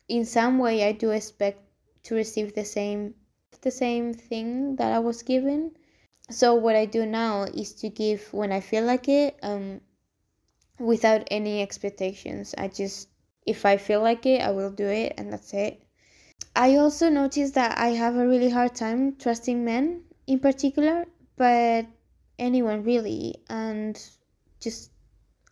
in 0.07 0.25
some 0.25 0.57
way 0.59 0.87
I 0.87 0.93
do 0.93 1.11
expect 1.11 1.61
to 2.03 2.15
receive 2.15 2.55
the 2.55 2.65
same 2.65 3.13
the 3.61 3.71
same 3.71 4.13
thing 4.13 4.75
that 4.75 4.91
I 4.91 4.99
was 4.99 5.23
given. 5.23 5.71
So 6.29 6.55
what 6.55 6.75
I 6.75 6.85
do 6.85 7.05
now 7.05 7.43
is 7.43 7.73
to 7.75 7.89
give 7.89 8.31
when 8.33 8.51
I 8.51 8.59
feel 8.59 8.83
like 8.83 9.07
it 9.07 9.37
um 9.41 9.81
without 10.79 11.27
any 11.31 11.61
expectations. 11.61 12.53
I 12.57 12.67
just 12.67 13.09
if 13.45 13.65
I 13.65 13.77
feel 13.77 14.01
like 14.01 14.25
it, 14.25 14.41
I 14.41 14.51
will 14.51 14.71
do 14.71 14.87
it 14.87 15.13
and 15.17 15.31
that's 15.31 15.53
it. 15.53 15.81
I 16.55 16.75
also 16.75 17.09
noticed 17.09 17.53
that 17.55 17.77
I 17.77 17.89
have 17.89 18.15
a 18.15 18.27
really 18.27 18.49
hard 18.49 18.75
time 18.75 19.15
trusting 19.15 19.63
men 19.63 20.03
in 20.27 20.39
particular, 20.39 21.05
but 21.37 21.85
anyone 22.37 22.83
really 22.83 23.35
and 23.49 23.99
just 24.59 24.91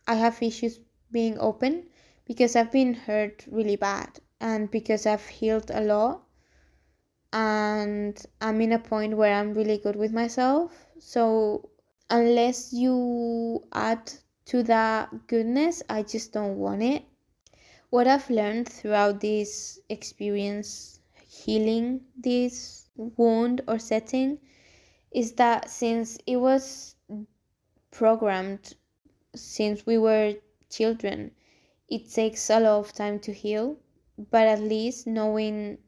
I 0.06 0.14
have 0.14 0.42
issues 0.42 0.78
being 1.10 1.38
open 1.38 1.86
because 2.26 2.54
I've 2.54 2.70
been 2.70 2.94
hurt 2.94 3.44
really 3.50 3.76
bad 3.76 4.20
and 4.40 4.70
because 4.70 5.06
I've 5.06 5.26
healed 5.26 5.70
a 5.72 5.80
lot 5.80 6.22
and 7.32 8.20
I'm 8.40 8.60
in 8.60 8.72
a 8.72 8.78
point 8.78 9.16
where 9.16 9.34
I'm 9.34 9.54
really 9.54 9.78
good 9.78 9.96
with 9.96 10.12
myself. 10.12 10.86
So 10.98 11.70
unless 12.10 12.72
you 12.72 13.64
add 13.72 14.12
to 14.46 14.62
that 14.64 15.26
goodness, 15.26 15.82
I 15.88 16.02
just 16.02 16.32
don't 16.32 16.56
want 16.56 16.82
it. 16.82 17.04
What 17.90 18.06
I've 18.06 18.28
learned 18.30 18.68
throughout 18.68 19.20
this 19.20 19.78
experience 19.88 21.00
healing 21.28 22.00
this 22.16 22.88
wound 22.96 23.60
or 23.68 23.78
setting 23.78 24.38
is 25.12 25.32
that 25.32 25.70
since 25.70 26.18
it 26.26 26.36
was 26.36 26.96
programmed 27.90 28.74
since 29.34 29.86
we 29.86 29.98
were 29.98 30.34
children, 30.70 31.30
it 31.88 32.10
takes 32.10 32.50
a 32.50 32.60
lot 32.60 32.78
of 32.80 32.92
time 32.92 33.18
to 33.20 33.32
heal, 33.32 33.76
but 34.30 34.46
at 34.46 34.60
least 34.60 35.06
knowing 35.06 35.78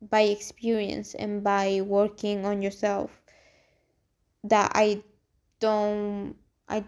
by 0.00 0.22
experience 0.22 1.14
and 1.14 1.42
by 1.44 1.80
working 1.82 2.44
on 2.44 2.62
yourself 2.62 3.22
that 4.44 4.72
I 4.74 5.02
don't, 5.60 6.36
I 6.68 6.84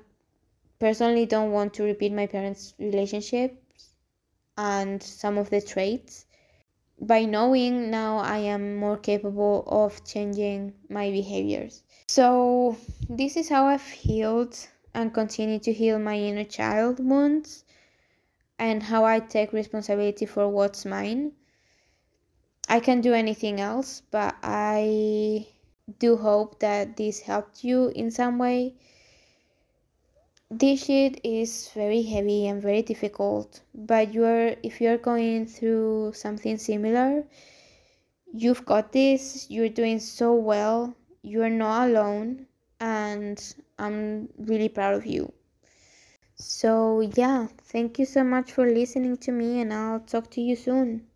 personally 0.82 1.26
don't 1.26 1.52
want 1.52 1.72
to 1.72 1.84
repeat 1.84 2.12
my 2.12 2.26
parents' 2.26 2.74
relationships 2.76 3.94
and 4.58 5.00
some 5.00 5.38
of 5.38 5.48
the 5.48 5.60
traits. 5.60 6.26
By 7.00 7.24
knowing 7.24 7.88
now, 7.88 8.18
I 8.18 8.38
am 8.38 8.74
more 8.74 8.96
capable 8.96 9.62
of 9.68 10.04
changing 10.04 10.74
my 10.88 11.08
behaviors. 11.12 11.84
So, 12.08 12.76
this 13.08 13.36
is 13.36 13.48
how 13.48 13.66
I've 13.66 13.86
healed 13.86 14.58
and 14.92 15.14
continue 15.14 15.60
to 15.60 15.72
heal 15.72 16.00
my 16.00 16.18
inner 16.18 16.48
child 16.58 16.98
wounds 16.98 17.64
and 18.58 18.82
how 18.82 19.04
I 19.04 19.20
take 19.20 19.52
responsibility 19.52 20.26
for 20.26 20.48
what's 20.48 20.84
mine. 20.84 21.30
I 22.68 22.80
can't 22.80 23.04
do 23.04 23.14
anything 23.14 23.60
else, 23.60 24.02
but 24.10 24.34
I 24.42 25.46
do 26.00 26.16
hope 26.16 26.58
that 26.58 26.96
this 26.96 27.20
helped 27.20 27.62
you 27.62 27.92
in 27.94 28.10
some 28.10 28.36
way. 28.38 28.74
This 30.54 30.84
shit 30.84 31.24
is 31.24 31.70
very 31.72 32.02
heavy 32.02 32.46
and 32.46 32.60
very 32.60 32.82
difficult, 32.82 33.62
but 33.74 34.12
you're 34.12 34.54
if 34.62 34.82
you're 34.82 34.98
going 34.98 35.46
through 35.46 36.12
something 36.12 36.58
similar, 36.58 37.24
you've 38.34 38.66
got 38.66 38.92
this. 38.92 39.46
You're 39.48 39.70
doing 39.70 39.98
so 39.98 40.34
well. 40.34 40.94
You're 41.22 41.48
not 41.48 41.88
alone, 41.88 42.48
and 42.80 43.42
I'm 43.78 44.28
really 44.36 44.68
proud 44.68 44.92
of 44.94 45.06
you. 45.06 45.32
So, 46.34 47.00
yeah, 47.00 47.46
thank 47.72 47.98
you 47.98 48.04
so 48.04 48.22
much 48.22 48.52
for 48.52 48.66
listening 48.66 49.16
to 49.24 49.32
me, 49.32 49.62
and 49.62 49.72
I'll 49.72 50.00
talk 50.00 50.30
to 50.32 50.42
you 50.42 50.54
soon. 50.54 51.06